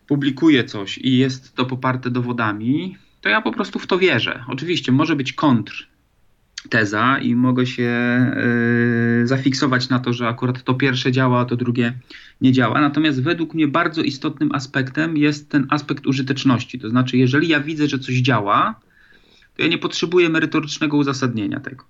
publikuje 0.07 0.63
coś 0.63 0.97
i 0.97 1.17
jest 1.17 1.55
to 1.55 1.65
poparte 1.65 2.09
dowodami, 2.09 2.97
to 3.21 3.29
ja 3.29 3.41
po 3.41 3.51
prostu 3.51 3.79
w 3.79 3.87
to 3.87 3.97
wierzę. 3.97 4.43
Oczywiście 4.47 4.91
może 4.91 5.15
być 5.15 5.33
kontr 5.33 5.89
teza 6.69 7.19
i 7.19 7.35
mogę 7.35 7.65
się 7.65 7.91
yy, 9.19 9.27
zafiksować 9.27 9.89
na 9.89 9.99
to, 9.99 10.13
że 10.13 10.27
akurat 10.27 10.63
to 10.63 10.73
pierwsze 10.73 11.11
działa, 11.11 11.39
a 11.39 11.45
to 11.45 11.55
drugie 11.55 11.93
nie 12.41 12.51
działa. 12.51 12.81
Natomiast 12.81 13.23
według 13.23 13.53
mnie 13.53 13.67
bardzo 13.67 14.01
istotnym 14.01 14.51
aspektem 14.51 15.17
jest 15.17 15.49
ten 15.49 15.67
aspekt 15.69 16.07
użyteczności. 16.07 16.79
To 16.79 16.89
znaczy, 16.89 17.17
jeżeli 17.17 17.47
ja 17.47 17.59
widzę, 17.59 17.87
że 17.87 17.99
coś 17.99 18.15
działa, 18.15 18.79
to 19.55 19.63
ja 19.63 19.67
nie 19.67 19.77
potrzebuję 19.77 20.29
merytorycznego 20.29 20.97
uzasadnienia 20.97 21.59
tego. 21.59 21.85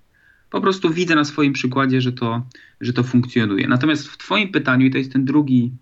Po 0.50 0.60
prostu 0.60 0.90
widzę 0.90 1.14
na 1.14 1.24
swoim 1.24 1.52
przykładzie, 1.52 2.00
że 2.00 2.12
to, 2.12 2.46
że 2.80 2.92
to 2.92 3.02
funkcjonuje. 3.02 3.68
Natomiast 3.68 4.08
w 4.08 4.16
Twoim 4.16 4.52
pytaniu, 4.52 4.86
i 4.86 4.90
to 4.90 4.98
jest 4.98 5.12
ten 5.12 5.24
drugi, 5.24 5.72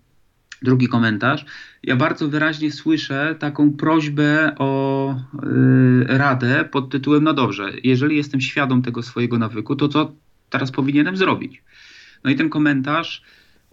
drugi 0.61 0.87
komentarz, 0.87 1.45
ja 1.83 1.95
bardzo 1.95 2.29
wyraźnie 2.29 2.71
słyszę 2.71 3.35
taką 3.39 3.73
prośbę 3.73 4.55
o 4.57 5.15
yy, 5.43 6.17
radę 6.17 6.69
pod 6.71 6.89
tytułem: 6.89 7.23
No 7.23 7.33
dobrze, 7.33 7.71
jeżeli 7.83 8.17
jestem 8.17 8.41
świadom 8.41 8.81
tego 8.81 9.03
swojego 9.03 9.37
nawyku, 9.37 9.75
to 9.75 9.87
co 9.87 10.13
teraz 10.49 10.71
powinienem 10.71 11.17
zrobić? 11.17 11.63
No 12.23 12.31
i 12.31 12.35
ten 12.35 12.49
komentarz 12.49 13.23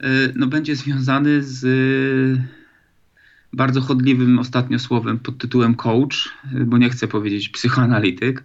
yy, 0.01 0.09
no, 0.37 0.47
będzie 0.47 0.77
związany 0.77 1.43
z. 1.43 1.63
Yy, 1.63 2.67
bardzo 3.53 3.81
chodliwym 3.81 4.39
ostatnio 4.39 4.79
słowem 4.79 5.19
pod 5.19 5.39
tytułem 5.39 5.75
coach, 5.75 6.35
bo 6.67 6.79
nie 6.79 6.91
chcę 6.91 7.09
powiedzieć 7.09 7.49
psychoanalityk, 7.49 8.45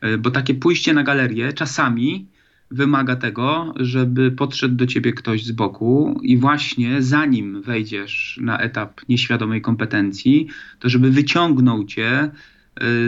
E, 0.00 0.18
bo 0.18 0.30
takie 0.30 0.54
pójście 0.54 0.92
na 0.92 1.02
galerię 1.02 1.52
czasami 1.52 2.26
wymaga 2.70 3.16
tego, 3.16 3.74
żeby 3.76 4.30
podszedł 4.30 4.74
do 4.74 4.86
ciebie 4.86 5.12
ktoś 5.12 5.44
z 5.44 5.52
boku 5.52 6.20
i 6.22 6.36
właśnie 6.38 7.02
zanim 7.02 7.62
wejdziesz 7.62 8.38
na 8.42 8.58
etap 8.58 9.00
nieświadomej 9.08 9.62
kompetencji, 9.62 10.48
to 10.78 10.88
żeby 10.88 11.10
wyciągnął 11.10 11.84
cię 11.84 12.08
e, 12.10 12.30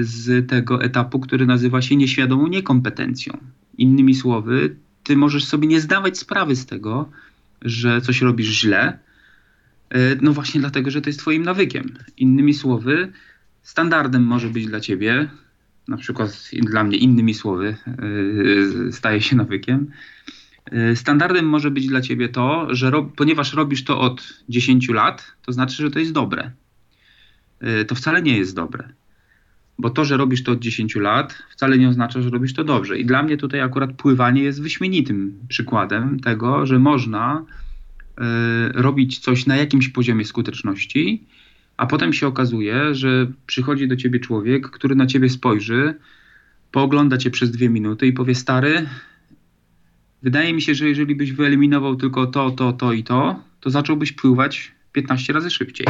z 0.00 0.48
tego 0.48 0.82
etapu, 0.82 1.20
który 1.20 1.46
nazywa 1.46 1.82
się 1.82 1.96
nieświadomą 1.96 2.46
niekompetencją. 2.46 3.38
Innymi 3.78 4.14
słowy, 4.14 4.76
ty 5.02 5.16
możesz 5.16 5.44
sobie 5.44 5.68
nie 5.68 5.80
zdawać 5.80 6.18
sprawy 6.18 6.56
z 6.56 6.66
tego, 6.66 7.10
że 7.62 8.00
coś 8.00 8.22
robisz 8.22 8.60
źle, 8.60 8.98
e, 9.90 10.16
no 10.20 10.32
właśnie 10.32 10.60
dlatego, 10.60 10.90
że 10.90 11.00
to 11.00 11.08
jest 11.08 11.18
twoim 11.18 11.42
nawykiem. 11.42 11.94
Innymi 12.16 12.54
słowy, 12.54 13.12
standardem 13.62 14.24
może 14.24 14.48
być 14.48 14.66
dla 14.66 14.80
ciebie 14.80 15.28
na 15.90 15.96
przykład 15.96 16.50
dla 16.52 16.84
mnie 16.84 16.96
innymi 16.96 17.34
słowy 17.34 17.76
yy, 18.02 18.92
staje 18.92 19.20
się 19.20 19.36
nawykiem. 19.36 19.90
Yy, 20.72 20.96
standardem 20.96 21.48
może 21.48 21.70
być 21.70 21.86
dla 21.86 22.00
ciebie 22.00 22.28
to, 22.28 22.74
że 22.74 22.92
ponieważ 23.16 23.54
robisz 23.54 23.84
to 23.84 24.00
od 24.00 24.34
10 24.48 24.88
lat, 24.88 25.32
to 25.42 25.52
znaczy, 25.52 25.82
że 25.82 25.90
to 25.90 25.98
jest 25.98 26.12
dobre. 26.12 26.50
Yy, 27.60 27.84
to 27.84 27.94
wcale 27.94 28.22
nie 28.22 28.38
jest 28.38 28.56
dobre. 28.56 28.88
Bo 29.78 29.90
to, 29.90 30.04
że 30.04 30.16
robisz 30.16 30.42
to 30.42 30.52
od 30.52 30.58
10 30.58 30.96
lat, 30.96 31.42
wcale 31.50 31.78
nie 31.78 31.88
oznacza, 31.88 32.22
że 32.22 32.30
robisz 32.30 32.54
to 32.54 32.64
dobrze. 32.64 32.98
I 32.98 33.06
dla 33.06 33.22
mnie 33.22 33.36
tutaj 33.36 33.60
akurat 33.60 33.92
pływanie 33.92 34.42
jest 34.42 34.62
wyśmienitym 34.62 35.38
przykładem 35.48 36.20
tego, 36.20 36.66
że 36.66 36.78
można 36.78 37.44
robić 38.74 39.18
coś 39.18 39.46
na 39.46 39.56
jakimś 39.56 39.88
poziomie 39.88 40.24
skuteczności, 40.24 41.24
a 41.80 41.86
potem 41.86 42.12
się 42.12 42.26
okazuje, 42.26 42.94
że 42.94 43.26
przychodzi 43.46 43.88
do 43.88 43.96
ciebie 43.96 44.20
człowiek, 44.20 44.70
który 44.70 44.94
na 44.94 45.06
ciebie 45.06 45.28
spojrzy, 45.28 45.94
poogląda 46.70 47.18
cię 47.18 47.30
przez 47.30 47.50
dwie 47.50 47.68
minuty 47.68 48.06
i 48.06 48.12
powie: 48.12 48.34
Stary, 48.34 48.86
wydaje 50.22 50.54
mi 50.54 50.62
się, 50.62 50.74
że 50.74 50.88
jeżeli 50.88 51.16
byś 51.16 51.32
wyeliminował 51.32 51.96
tylko 51.96 52.26
to, 52.26 52.50
to, 52.50 52.72
to 52.72 52.92
i 52.92 53.04
to, 53.04 53.42
to 53.60 53.70
zacząłbyś 53.70 54.12
pływać 54.12 54.72
15 54.92 55.32
razy 55.32 55.50
szybciej. 55.50 55.86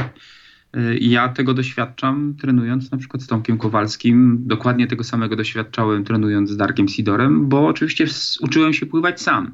Ja 1.01 1.29
tego 1.29 1.55
doświadczam 1.55 2.35
trenując 2.41 2.91
na 2.91 2.99
przykład 2.99 3.23
z 3.23 3.27
Tomkiem 3.27 3.59
Kowalskim. 3.59 4.43
Dokładnie 4.47 4.87
tego 4.87 5.05
samego 5.05 5.37
doświadczałem 5.37 6.05
trenując 6.05 6.51
z 6.51 6.57
Darkiem 6.57 6.89
Sidorem, 6.89 7.49
bo 7.49 7.67
oczywiście 7.67 8.07
uczyłem 8.41 8.73
się 8.73 8.87
pływać 8.87 9.21
sam. 9.23 9.51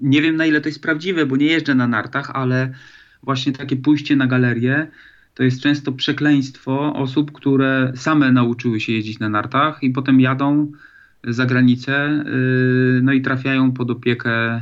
Nie 0.00 0.22
wiem 0.22 0.36
na 0.36 0.46
ile 0.46 0.60
to 0.60 0.68
jest 0.68 0.82
prawdziwe, 0.82 1.26
bo 1.26 1.36
nie 1.36 1.46
jeżdżę 1.46 1.74
na 1.74 1.86
nartach, 1.86 2.30
ale 2.34 2.74
właśnie 3.22 3.52
takie 3.52 3.76
pójście 3.76 4.16
na 4.16 4.26
galerię 4.26 4.86
to 5.34 5.42
jest 5.42 5.62
często 5.62 5.92
przekleństwo 5.92 6.94
osób, 6.94 7.32
które 7.32 7.92
same 7.96 8.32
nauczyły 8.32 8.80
się 8.80 8.92
jeździć 8.92 9.18
na 9.18 9.28
nartach 9.28 9.82
i 9.82 9.90
potem 9.90 10.20
jadą 10.20 10.72
za 11.24 11.46
granicę, 11.46 12.24
y, 12.26 13.00
no 13.02 13.12
i 13.12 13.20
trafiają 13.20 13.72
pod 13.72 13.90
opiekę 13.90 14.60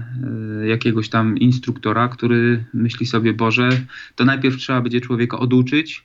y, 0.62 0.66
jakiegoś 0.66 1.08
tam 1.08 1.38
instruktora, 1.38 2.08
który 2.08 2.64
myśli 2.74 3.06
sobie, 3.06 3.32
Boże, 3.32 3.68
to 4.14 4.24
najpierw 4.24 4.56
trzeba 4.56 4.80
będzie 4.80 5.00
człowieka 5.00 5.38
oduczyć, 5.38 6.04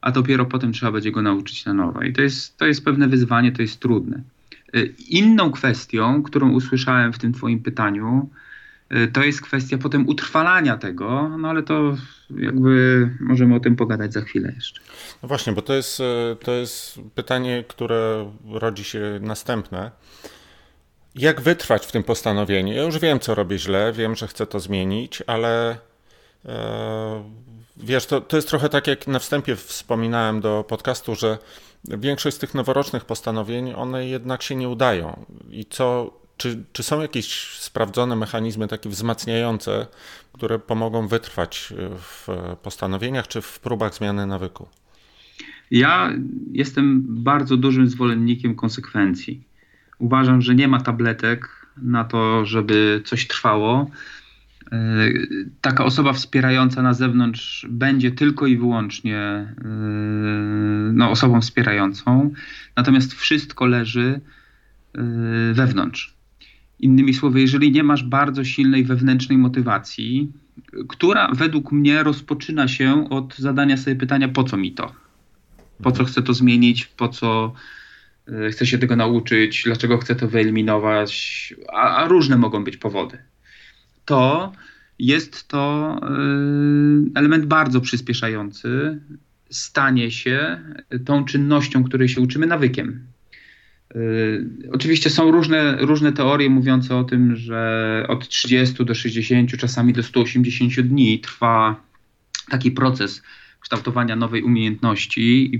a 0.00 0.12
dopiero 0.12 0.46
potem 0.46 0.72
trzeba 0.72 0.92
będzie 0.92 1.12
go 1.12 1.22
nauczyć 1.22 1.64
na 1.64 1.74
nowo. 1.74 2.02
I 2.02 2.12
to 2.12 2.22
jest, 2.22 2.56
to 2.56 2.66
jest 2.66 2.84
pewne 2.84 3.08
wyzwanie, 3.08 3.52
to 3.52 3.62
jest 3.62 3.80
trudne. 3.80 4.22
Y, 4.76 4.94
inną 5.08 5.50
kwestią, 5.50 6.22
którą 6.22 6.50
usłyszałem 6.50 7.12
w 7.12 7.18
tym 7.18 7.32
Twoim 7.32 7.62
pytaniu, 7.62 8.30
to 9.12 9.22
jest 9.22 9.40
kwestia 9.40 9.78
potem 9.78 10.08
utrwalania 10.08 10.76
tego, 10.76 11.28
no 11.38 11.48
ale 11.48 11.62
to 11.62 11.96
jakby 12.36 13.08
możemy 13.20 13.54
o 13.54 13.60
tym 13.60 13.76
pogadać 13.76 14.12
za 14.12 14.20
chwilę 14.20 14.52
jeszcze. 14.56 14.80
No 15.22 15.28
właśnie, 15.28 15.52
bo 15.52 15.62
to 15.62 15.74
jest, 15.74 16.00
e, 16.00 16.36
to 16.44 16.52
jest 16.52 17.00
pytanie, 17.14 17.64
które 17.68 18.32
rodzi 18.50 18.84
się 18.84 19.18
następne. 19.22 19.90
Jak 21.14 21.40
wytrwać 21.40 21.86
w 21.86 21.92
tym 21.92 22.02
postanowieniu? 22.02 22.72
Ja 22.72 22.82
już 22.82 22.98
wiem, 22.98 23.20
co 23.20 23.34
robię 23.34 23.58
źle, 23.58 23.92
wiem, 23.92 24.16
że 24.16 24.28
chcę 24.28 24.46
to 24.46 24.60
zmienić, 24.60 25.22
ale 25.26 25.78
e, 26.44 27.24
wiesz, 27.76 28.06
to, 28.06 28.20
to 28.20 28.36
jest 28.36 28.48
trochę 28.48 28.68
tak, 28.68 28.86
jak 28.86 29.06
na 29.06 29.18
wstępie 29.18 29.56
wspominałem 29.56 30.40
do 30.40 30.64
podcastu, 30.68 31.14
że 31.14 31.38
większość 31.84 32.36
z 32.36 32.40
tych 32.40 32.54
noworocznych 32.54 33.04
postanowień, 33.04 33.72
one 33.76 34.06
jednak 34.06 34.42
się 34.42 34.54
nie 34.54 34.68
udają. 34.68 35.26
I 35.50 35.64
co, 35.64 36.19
czy, 36.40 36.64
czy 36.72 36.82
są 36.82 37.00
jakieś 37.00 37.58
sprawdzone 37.58 38.16
mechanizmy 38.16 38.68
takie 38.68 38.88
wzmacniające, 38.88 39.86
które 40.32 40.58
pomogą 40.58 41.08
wytrwać 41.08 41.74
w 41.98 42.28
postanowieniach 42.62 43.28
czy 43.28 43.40
w 43.40 43.60
próbach 43.60 43.94
zmiany 43.94 44.26
nawyku? 44.26 44.68
Ja 45.70 46.12
jestem 46.52 47.04
bardzo 47.08 47.56
dużym 47.56 47.88
zwolennikiem 47.88 48.54
konsekwencji. 48.54 49.44
Uważam, 49.98 50.42
że 50.42 50.54
nie 50.54 50.68
ma 50.68 50.80
tabletek 50.80 51.66
na 51.76 52.04
to, 52.04 52.44
żeby 52.46 53.02
coś 53.04 53.26
trwało. 53.26 53.90
E, 54.72 55.08
taka 55.60 55.84
osoba 55.84 56.12
wspierająca 56.12 56.82
na 56.82 56.94
zewnątrz 56.94 57.66
będzie 57.70 58.10
tylko 58.10 58.46
i 58.46 58.56
wyłącznie 58.56 59.18
e, 59.18 59.54
no, 60.92 61.10
osobą 61.10 61.40
wspierającą, 61.40 62.30
natomiast 62.76 63.14
wszystko 63.14 63.66
leży 63.66 64.20
e, 64.94 65.00
wewnątrz. 65.54 66.19
Innymi 66.80 67.14
słowy, 67.14 67.40
jeżeli 67.40 67.72
nie 67.72 67.82
masz 67.82 68.04
bardzo 68.04 68.44
silnej 68.44 68.84
wewnętrznej 68.84 69.38
motywacji, 69.38 70.32
która 70.88 71.32
według 71.34 71.72
mnie 71.72 72.02
rozpoczyna 72.02 72.68
się 72.68 73.10
od 73.10 73.38
zadania 73.38 73.76
sobie 73.76 73.96
pytania, 73.96 74.28
po 74.28 74.44
co 74.44 74.56
mi 74.56 74.72
to? 74.72 74.92
Po 75.82 75.92
co 75.92 76.04
chcę 76.04 76.22
to 76.22 76.34
zmienić? 76.34 76.86
Po 76.86 77.08
co 77.08 77.52
e, 78.28 78.50
chcę 78.50 78.66
się 78.66 78.78
tego 78.78 78.96
nauczyć? 78.96 79.62
Dlaczego 79.64 79.98
chcę 79.98 80.14
to 80.14 80.28
wyeliminować? 80.28 81.54
A, 81.72 81.96
a 81.96 82.08
różne 82.08 82.36
mogą 82.36 82.64
być 82.64 82.76
powody. 82.76 83.18
To 84.04 84.52
jest 84.98 85.48
to 85.48 85.96
e, 86.02 86.08
element 87.14 87.46
bardzo 87.46 87.80
przyspieszający 87.80 89.00
stanie 89.50 90.10
się 90.10 90.60
tą 91.04 91.24
czynnością, 91.24 91.84
której 91.84 92.08
się 92.08 92.20
uczymy, 92.20 92.46
nawykiem. 92.46 93.06
Y, 93.96 94.46
oczywiście 94.72 95.10
są 95.10 95.30
różne, 95.30 95.76
różne 95.76 96.12
teorie 96.12 96.50
mówiące 96.50 96.96
o 96.96 97.04
tym, 97.04 97.36
że 97.36 98.04
od 98.08 98.28
30 98.28 98.84
do 98.84 98.94
60, 98.94 99.50
czasami 99.50 99.92
do 99.92 100.02
180 100.02 100.80
dni 100.80 101.20
trwa 101.20 101.80
taki 102.50 102.70
proces 102.70 103.22
kształtowania 103.60 104.16
nowej 104.16 104.42
umiejętności 104.42 105.54
i 105.54 105.58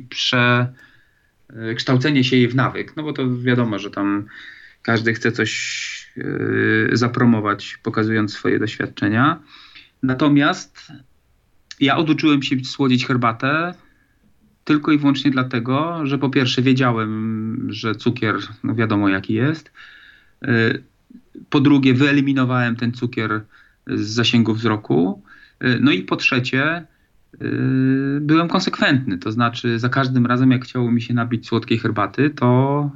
przekształcenie 1.51 2.25
się 2.25 2.37
jej 2.37 2.49
w 2.49 2.55
nawyk. 2.55 2.97
No 2.97 3.03
bo 3.03 3.13
to 3.13 3.39
wiadomo, 3.39 3.79
że 3.79 3.91
tam 3.91 4.27
każdy 4.83 5.15
chce 5.15 5.33
coś 5.33 6.11
y, 6.19 6.91
zapromować, 6.93 7.79
pokazując 7.83 8.33
swoje 8.33 8.59
doświadczenia. 8.59 9.43
Natomiast 10.03 10.93
ja 11.81 11.97
oduczyłem 11.97 12.43
się 12.43 12.65
słodzić 12.65 13.07
herbatę 13.07 13.75
tylko 14.65 14.93
i 14.93 14.99
wyłącznie 14.99 15.31
dlatego, 15.31 16.07
że 16.07 16.19
po 16.19 16.31
pierwsze 16.31 16.63
wiedziałem, 16.63 17.67
że 17.69 17.95
cukier, 17.95 18.37
no 18.65 18.75
wiadomo 18.75 19.09
jaki 19.09 19.35
jest. 19.35 19.73
Y, 20.45 20.83
po 21.51 21.61
drugie, 21.61 21.95
wyeliminowałem 21.95 22.77
ten 22.77 22.93
cukier 22.93 23.45
z 23.87 24.01
zasięgu 24.01 24.55
wzroku. 24.55 25.23
Y, 25.65 25.79
no 25.81 25.91
i 25.91 26.03
po 26.03 26.17
trzecie, 26.17 26.87
y, 27.43 28.19
byłem 28.21 28.49
konsekwentny. 28.49 29.19
To 29.19 29.33
znaczy, 29.33 29.79
za 29.79 29.89
każdym 29.89 30.27
razem, 30.27 30.51
jak 30.51 30.65
chciało 30.65 30.93
mi 30.93 31.03
się 31.03 31.15
nabić 31.15 31.47
słodkiej 31.47 31.79
herbaty, 31.79 32.31
to 32.31 32.91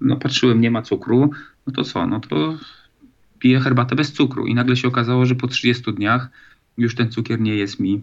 no, 0.00 0.16
patrzyłem, 0.16 0.60
nie 0.60 0.70
ma 0.70 0.82
cukru. 0.82 1.30
No 1.66 1.72
to 1.72 1.84
co? 1.84 2.06
No 2.06 2.20
to 2.20 2.58
piję 3.38 3.60
herbatę 3.60 3.96
bez 3.96 4.12
cukru. 4.12 4.46
I 4.46 4.54
nagle 4.54 4.76
się 4.76 4.88
okazało, 4.88 5.26
że 5.26 5.34
po 5.34 5.48
30 5.48 5.92
dniach 5.92 6.28
już 6.78 6.94
ten 6.94 7.10
cukier 7.10 7.40
nie 7.40 7.56
jest 7.56 7.80
mi 7.80 8.00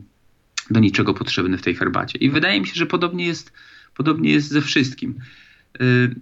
do 0.70 0.80
niczego 0.80 1.14
potrzebny 1.14 1.58
w 1.58 1.62
tej 1.62 1.76
herbacie. 1.76 2.20
I 2.20 2.30
wydaje 2.30 2.62
mi 2.62 2.68
się, 2.68 2.76
że 2.76 2.86
podobnie 2.86 3.26
jest, 3.26 3.54
podobnie 3.96 4.32
jest 4.32 4.50
ze 4.50 4.62
wszystkim. 4.62 5.16
Yy, 5.80 6.16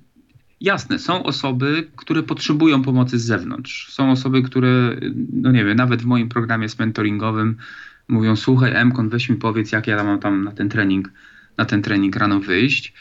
jasne, 0.61 0.99
są 0.99 1.23
osoby, 1.23 1.87
które 1.95 2.23
potrzebują 2.23 2.81
pomocy 2.81 3.19
z 3.19 3.25
zewnątrz. 3.25 3.93
Są 3.93 4.11
osoby, 4.11 4.41
które, 4.41 4.95
no 5.33 5.51
nie 5.51 5.65
wiem, 5.65 5.77
nawet 5.77 6.01
w 6.01 6.05
moim 6.05 6.29
programie 6.29 6.67
mentoringowym 6.79 7.57
mówią: 8.07 8.35
Słuchaj, 8.35 8.71
Emkon, 8.75 9.09
weź 9.09 9.29
mi 9.29 9.35
powiedz, 9.35 9.71
jak 9.71 9.87
ja 9.87 10.03
mam 10.03 10.19
tam 10.19 10.43
na 10.43 10.51
ten 10.51 10.69
trening, 10.69 11.11
na 11.57 11.65
ten 11.65 11.81
trening 11.81 12.15
rano 12.15 12.39
wyjść. 12.39 12.93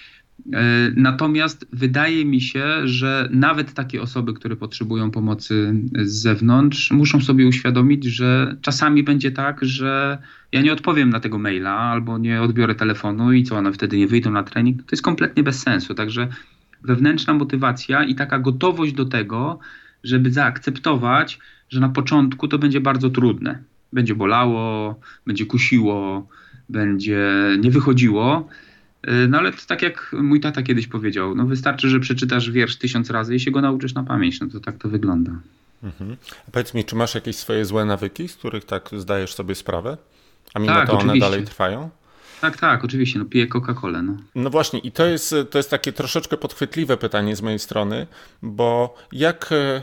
E, 0.53 0.93
natomiast 0.97 1.67
wydaje 1.73 2.25
mi 2.25 2.41
się, 2.41 2.89
że 2.89 3.29
nawet 3.33 3.73
takie 3.75 4.03
osoby, 4.03 4.35
które 4.35 4.57
potrzebują 4.57 5.11
pomocy 5.11 5.75
z 6.03 6.13
zewnątrz, 6.13 6.91
muszą 6.91 7.21
sobie 7.21 7.47
uświadomić, 7.47 8.05
że 8.05 8.57
czasami 8.61 9.03
będzie 9.03 9.31
tak, 9.31 9.65
że 9.65 10.19
ja 10.53 10.63
nie 10.63 10.73
odpowiem 10.73 11.11
na 11.11 11.21
tego 11.21 11.39
maila 11.39 11.73
albo 11.73 12.19
nie 12.19 12.43
odbiorę 12.43 12.75
telefonu 12.75 13.33
i 13.33 13.43
co, 13.43 13.57
one 13.57 13.73
wtedy 13.73 13.99
nie 13.99 14.07
wyjdą 14.07 14.31
na 14.31 14.43
trening. 14.43 14.83
To 14.83 14.89
jest 14.93 15.03
kompletnie 15.03 15.43
bez 15.43 15.63
sensu. 15.63 15.95
Także 15.95 16.29
wewnętrzna 16.83 17.35
motywacja 17.35 18.05
i 18.05 18.15
taka 18.15 18.39
gotowość 18.39 18.93
do 18.93 19.05
tego, 19.05 19.59
żeby 20.05 20.31
zaakceptować, 20.31 21.39
że 21.69 21.81
na 21.81 21.89
początku 21.89 22.49
to 22.49 22.59
będzie 22.59 22.81
bardzo 22.81 23.11
trudne. 23.11 23.59
Będzie 23.93 24.15
bolało, 24.15 25.01
będzie 25.27 25.47
kusiło, 25.47 26.29
będzie 26.69 27.31
nie 27.61 27.71
wychodziło 27.71 28.49
no 29.29 29.39
ale 29.39 29.53
to 29.53 29.59
tak 29.67 29.83
jak 29.83 30.15
mój 30.19 30.41
tata 30.41 30.63
kiedyś 30.63 30.87
powiedział, 30.87 31.35
no 31.35 31.47
wystarczy, 31.47 31.89
że 31.89 32.01
przeczytasz 32.01 32.51
wiersz 32.51 32.77
tysiąc 32.77 33.11
razy 33.11 33.35
i 33.35 33.41
się 33.41 33.51
go 33.51 33.61
nauczysz 33.61 33.95
na 33.95 34.05
pamięć. 34.05 34.41
No 34.41 34.49
to 34.49 34.61
tak 34.61 34.79
to 34.79 34.89
wygląda. 34.89 35.33
Mhm. 35.83 36.17
A 36.49 36.51
powiedz 36.51 36.75
mi, 36.75 36.85
czy 36.85 36.97
masz 36.97 37.15
jakieś 37.15 37.37
swoje 37.37 37.65
złe 37.65 37.85
nawyki, 37.85 38.29
z 38.29 38.37
których 38.37 38.65
tak 38.65 38.91
zdajesz 38.97 39.35
sobie 39.35 39.55
sprawę? 39.55 39.97
A 40.55 40.59
mimo 40.59 40.75
tak, 40.75 40.87
to 40.87 40.93
one 40.93 41.03
oczywiście. 41.03 41.31
dalej 41.31 41.45
trwają? 41.45 41.91
Tak, 42.41 42.57
tak, 42.57 42.85
oczywiście, 42.85 43.19
no 43.19 43.25
piję 43.25 43.47
Coca-Colę. 43.47 44.03
No. 44.03 44.17
no 44.35 44.51
właśnie 44.51 44.79
i 44.79 44.93
to 44.93 45.07
jest, 45.07 45.35
to 45.51 45.59
jest 45.59 45.71
takie 45.71 45.93
troszeczkę 45.93 46.37
podchwytliwe 46.37 46.97
pytanie 46.97 47.37
z 47.37 47.43
mojej 47.43 47.59
strony, 47.59 48.07
bo 48.43 48.97
jak 49.13 49.51
e, 49.53 49.83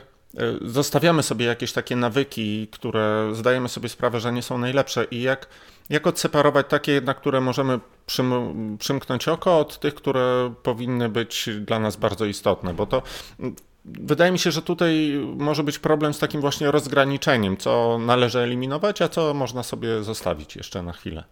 zostawiamy 0.61 1.23
sobie 1.23 1.45
jakieś 1.45 1.73
takie 1.73 1.95
nawyki, 1.95 2.67
które 2.71 3.31
zdajemy 3.33 3.69
sobie 3.69 3.89
sprawę, 3.89 4.19
że 4.19 4.33
nie 4.33 4.41
są 4.41 4.57
najlepsze 4.57 5.03
i 5.11 5.21
jak 5.21 5.47
jak 5.91 6.07
odseparować 6.07 6.65
takie 6.69 6.91
jednak, 6.91 7.17
które 7.17 7.41
możemy 7.41 7.79
przym, 8.05 8.31
przymknąć 8.79 9.27
oko 9.27 9.59
od 9.59 9.79
tych, 9.79 9.93
które 9.93 10.53
powinny 10.63 11.09
być 11.09 11.49
dla 11.65 11.79
nas 11.79 11.95
bardzo 11.95 12.25
istotne, 12.25 12.73
bo 12.73 12.85
to 12.85 13.03
wydaje 13.85 14.31
mi 14.31 14.39
się, 14.39 14.51
że 14.51 14.61
tutaj 14.61 15.21
może 15.37 15.63
być 15.63 15.79
problem 15.79 16.13
z 16.13 16.19
takim 16.19 16.41
właśnie 16.41 16.71
rozgraniczeniem, 16.71 17.57
co 17.57 17.99
należy 18.05 18.39
eliminować, 18.39 19.01
a 19.01 19.09
co 19.09 19.33
można 19.33 19.63
sobie 19.63 20.03
zostawić 20.03 20.55
jeszcze 20.55 20.83
na 20.83 20.91
chwilę. 20.91 21.23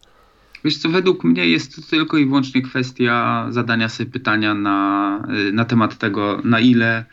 Wiesz 0.64 0.78
co, 0.78 0.90
według 0.90 1.24
mnie 1.24 1.48
jest 1.48 1.76
to 1.76 1.82
tylko 1.90 2.18
i 2.18 2.26
wyłącznie 2.26 2.62
kwestia 2.62 3.48
zadania 3.50 3.90
sobie 3.90 4.12
pytania 4.12 4.54
na, 4.54 5.28
na 5.54 5.66
temat 5.66 5.98
tego, 5.98 6.42
na 6.44 6.60
ile 6.60 7.06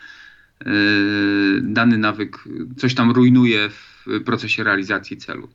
y, 0.67 1.61
dany 1.63 1.99
nawyk 1.99 2.45
coś 2.77 2.95
tam 2.95 3.11
rujnuje 3.11 3.69
w 3.69 3.96
procesie 4.25 4.65
realizacji 4.65 5.17
celu. 5.17 5.49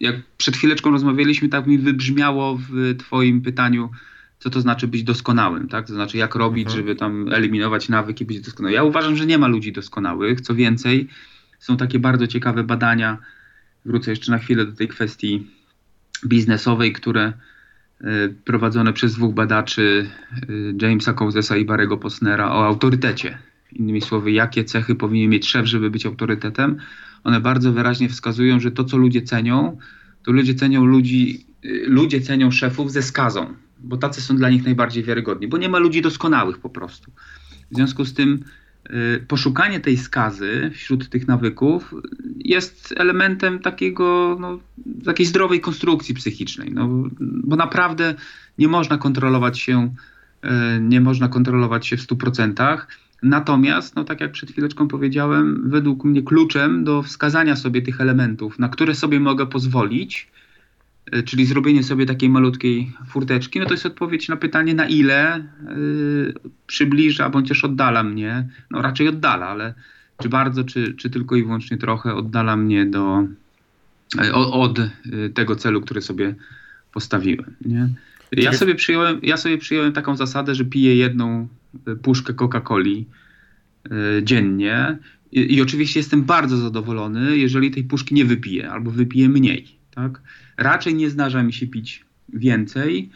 Jak 0.00 0.16
przed 0.36 0.56
chwileczką 0.56 0.90
rozmawialiśmy, 0.90 1.48
tak 1.48 1.66
mi 1.66 1.78
wybrzmiało 1.78 2.58
w 2.70 2.96
Twoim 2.98 3.42
pytaniu, 3.42 3.90
co 4.38 4.50
to 4.50 4.60
znaczy 4.60 4.88
być 4.88 5.02
doskonałym, 5.02 5.68
tak? 5.68 5.86
To 5.86 5.94
znaczy, 5.94 6.18
jak 6.18 6.34
robić, 6.34 6.66
mhm. 6.66 6.76
żeby 6.76 6.96
tam 6.96 7.28
eliminować 7.32 7.88
nawyki, 7.88 8.24
być 8.24 8.40
doskonałym. 8.40 8.74
Ja 8.74 8.84
uważam, 8.84 9.16
że 9.16 9.26
nie 9.26 9.38
ma 9.38 9.46
ludzi 9.46 9.72
doskonałych. 9.72 10.40
Co 10.40 10.54
więcej, 10.54 11.08
są 11.58 11.76
takie 11.76 11.98
bardzo 11.98 12.26
ciekawe 12.26 12.64
badania. 12.64 13.18
Wrócę 13.84 14.10
jeszcze 14.10 14.32
na 14.32 14.38
chwilę 14.38 14.66
do 14.66 14.72
tej 14.72 14.88
kwestii 14.88 15.46
biznesowej, 16.26 16.92
które 16.92 17.32
e, 18.00 18.28
prowadzone 18.44 18.92
przez 18.92 19.14
dwóch 19.14 19.34
badaczy, 19.34 20.10
e, 20.32 20.86
Jamesa 20.86 21.12
Cousesa 21.12 21.56
i 21.56 21.64
Barego 21.64 21.98
Posnera, 21.98 22.52
o 22.52 22.66
autorytecie 22.66 23.38
innymi 23.76 24.00
słowy, 24.00 24.32
jakie 24.32 24.64
cechy 24.64 24.94
powinien 24.94 25.30
mieć 25.30 25.48
szef, 25.48 25.66
żeby 25.66 25.90
być 25.90 26.06
autorytetem, 26.06 26.76
one 27.24 27.40
bardzo 27.40 27.72
wyraźnie 27.72 28.08
wskazują, 28.08 28.60
że 28.60 28.70
to, 28.70 28.84
co 28.84 28.96
ludzie 28.96 29.22
cenią, 29.22 29.78
to 30.24 30.32
ludzie 30.32 30.54
cenią 30.54 30.84
ludzi, 30.84 31.46
y, 31.64 31.84
ludzie 31.86 32.20
cenią 32.20 32.50
szefów 32.50 32.92
ze 32.92 33.02
skazą, 33.02 33.54
bo 33.78 33.96
tacy 33.96 34.20
są 34.20 34.36
dla 34.36 34.50
nich 34.50 34.64
najbardziej 34.64 35.04
wiarygodni, 35.04 35.48
bo 35.48 35.58
nie 35.58 35.68
ma 35.68 35.78
ludzi 35.78 36.02
doskonałych 36.02 36.58
po 36.58 36.70
prostu. 36.70 37.10
W 37.70 37.74
związku 37.74 38.04
z 38.04 38.14
tym 38.14 38.44
y, 38.90 39.24
poszukanie 39.28 39.80
tej 39.80 39.96
skazy 39.96 40.70
wśród 40.74 41.08
tych 41.08 41.28
nawyków 41.28 41.94
jest 42.38 42.94
elementem 42.96 43.58
takiego, 43.58 44.36
no, 44.40 44.58
takiej 45.04 45.26
zdrowej 45.26 45.60
konstrukcji 45.60 46.14
psychicznej, 46.14 46.70
no, 46.72 46.88
bo 47.20 47.56
naprawdę 47.56 48.14
nie 48.58 48.68
można 48.68 48.98
kontrolować 48.98 49.58
się, 49.58 49.94
y, 50.44 50.48
nie 50.80 51.00
można 51.00 51.28
kontrolować 51.28 51.86
się 51.86 51.96
w 51.96 52.00
100%. 52.00 52.86
Natomiast, 53.22 53.96
no 53.96 54.04
tak 54.04 54.20
jak 54.20 54.32
przed 54.32 54.50
chwileczką 54.50 54.88
powiedziałem, 54.88 55.70
według 55.70 56.04
mnie 56.04 56.22
kluczem 56.22 56.84
do 56.84 57.02
wskazania 57.02 57.56
sobie 57.56 57.82
tych 57.82 58.00
elementów, 58.00 58.58
na 58.58 58.68
które 58.68 58.94
sobie 58.94 59.20
mogę 59.20 59.46
pozwolić, 59.46 60.30
y, 61.14 61.22
czyli 61.22 61.46
zrobienie 61.46 61.82
sobie 61.82 62.06
takiej 62.06 62.28
malutkiej 62.28 62.92
furteczki, 63.08 63.60
no 63.60 63.66
to 63.66 63.74
jest 63.74 63.86
odpowiedź 63.86 64.28
na 64.28 64.36
pytanie, 64.36 64.74
na 64.74 64.86
ile 64.86 65.44
yy, 65.76 66.34
przybliża 66.66 67.30
bądź 67.30 67.48
też 67.48 67.64
oddala 67.64 68.02
mnie, 68.02 68.48
no 68.70 68.82
raczej 68.82 69.08
oddala, 69.08 69.48
ale 69.48 69.74
czy 70.22 70.28
bardzo, 70.28 70.64
czy, 70.64 70.94
czy 70.94 71.10
tylko 71.10 71.36
i 71.36 71.42
wyłącznie 71.42 71.76
trochę 71.76 72.14
oddala 72.14 72.56
mnie 72.56 72.86
do, 72.86 73.26
yy, 74.16 74.34
od 74.34 74.78
tego 75.34 75.56
celu, 75.56 75.80
który 75.80 76.02
sobie 76.02 76.34
postawiłem. 76.92 77.54
Nie? 77.66 77.88
Ja 78.32 78.52
sobie, 78.52 78.74
przyjąłem, 78.74 79.20
ja 79.22 79.36
sobie 79.36 79.58
przyjąłem 79.58 79.92
taką 79.92 80.16
zasadę, 80.16 80.54
że 80.54 80.64
piję 80.64 80.96
jedną 80.96 81.48
puszkę 82.02 82.32
Coca-Coli 82.32 83.04
y, 83.86 84.22
dziennie 84.22 84.98
I, 85.32 85.54
i, 85.54 85.62
oczywiście 85.62 86.00
jestem 86.00 86.22
bardzo 86.22 86.56
zadowolony, 86.56 87.36
jeżeli 87.36 87.70
tej 87.70 87.84
puszki 87.84 88.14
nie 88.14 88.24
wypiję 88.24 88.70
albo 88.70 88.90
wypiję 88.90 89.28
mniej. 89.28 89.68
Tak? 89.94 90.20
Raczej 90.56 90.94
nie 90.94 91.10
zdarza 91.10 91.42
mi 91.42 91.52
się 91.52 91.66
pić 91.66 92.04
więcej, 92.32 93.10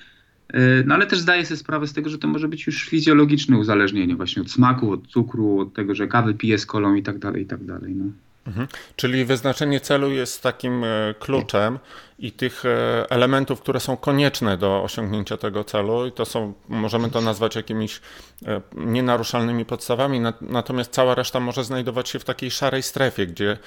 y, 0.54 0.84
no 0.86 0.94
ale 0.94 1.06
też 1.06 1.18
zdaję 1.18 1.46
sobie 1.46 1.58
sprawę 1.58 1.86
z 1.86 1.92
tego, 1.92 2.10
że 2.10 2.18
to 2.18 2.28
może 2.28 2.48
być 2.48 2.66
już 2.66 2.88
fizjologiczne 2.88 3.58
uzależnienie 3.58 4.16
właśnie 4.16 4.42
od 4.42 4.50
smaku, 4.50 4.90
od 4.90 5.06
cukru, 5.06 5.60
od 5.60 5.74
tego, 5.74 5.94
że 5.94 6.08
kawę 6.08 6.34
piję 6.34 6.58
z 6.58 6.66
kolą 6.66 6.94
i 6.94 7.02
tak 7.02 7.18
dalej, 7.18 7.42
i 7.42 7.46
tak 7.46 7.64
dalej. 7.64 7.94
No. 7.94 8.04
Mhm. 8.46 8.68
Czyli 8.96 9.24
wyznaczenie 9.24 9.80
celu 9.80 10.10
jest 10.10 10.42
takim 10.42 10.84
e, 10.84 11.14
kluczem 11.18 11.78
i 12.18 12.32
tych 12.32 12.64
e, 12.64 13.10
elementów, 13.10 13.60
które 13.60 13.80
są 13.80 13.96
konieczne 13.96 14.56
do 14.56 14.82
osiągnięcia 14.82 15.36
tego 15.36 15.64
celu, 15.64 16.06
i 16.06 16.12
to 16.12 16.24
są, 16.24 16.52
możemy 16.68 17.10
to 17.10 17.20
nazwać 17.20 17.56
jakimiś 17.56 18.00
e, 18.46 18.60
nienaruszalnymi 18.74 19.64
podstawami, 19.64 20.20
natomiast 20.40 20.92
cała 20.92 21.14
reszta 21.14 21.40
może 21.40 21.64
znajdować 21.64 22.08
się 22.08 22.18
w 22.18 22.24
takiej 22.24 22.50
szarej 22.50 22.82
strefie, 22.82 23.26
gdzie 23.26 23.58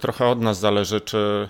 trochę 0.00 0.26
od 0.26 0.40
nas 0.40 0.60
zależy, 0.60 1.00
czy, 1.00 1.48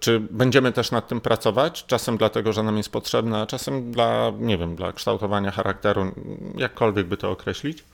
czy 0.00 0.20
będziemy 0.20 0.72
też 0.72 0.90
nad 0.90 1.08
tym 1.08 1.20
pracować, 1.20 1.86
czasem 1.86 2.16
dlatego, 2.16 2.52
że 2.52 2.62
nam 2.62 2.76
jest 2.76 2.92
potrzebne, 2.92 3.40
a 3.40 3.46
czasem 3.46 3.92
dla, 3.92 4.32
nie 4.38 4.58
wiem, 4.58 4.76
dla 4.76 4.92
kształtowania 4.92 5.50
charakteru, 5.50 6.12
jakkolwiek 6.56 7.06
by 7.06 7.16
to 7.16 7.30
określić. 7.30 7.84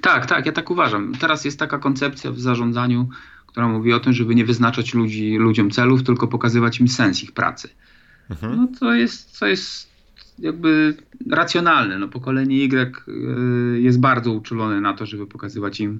Tak, 0.00 0.26
tak, 0.26 0.46
ja 0.46 0.52
tak 0.52 0.70
uważam. 0.70 1.14
Teraz 1.14 1.44
jest 1.44 1.58
taka 1.58 1.78
koncepcja 1.78 2.30
w 2.30 2.40
zarządzaniu, 2.40 3.08
która 3.46 3.68
mówi 3.68 3.92
o 3.92 4.00
tym, 4.00 4.12
żeby 4.12 4.34
nie 4.34 4.44
wyznaczać 4.44 4.94
ludzi, 4.94 5.36
ludziom 5.36 5.70
celów, 5.70 6.02
tylko 6.02 6.28
pokazywać 6.28 6.80
im 6.80 6.88
sens 6.88 7.22
ich 7.22 7.32
pracy. 7.32 7.68
Mhm. 8.30 8.56
No 8.56 8.68
to 8.80 8.94
jest, 8.94 9.38
to 9.38 9.46
jest 9.46 9.90
jakby 10.38 10.96
racjonalne. 11.30 11.98
No, 11.98 12.08
pokolenie 12.08 12.64
Y 12.64 12.94
y, 13.08 13.80
jest 13.80 14.00
bardzo 14.00 14.32
uczulone 14.32 14.80
na 14.80 14.94
to, 14.94 15.06
żeby 15.06 15.26
pokazywać 15.26 15.80
im 15.80 15.98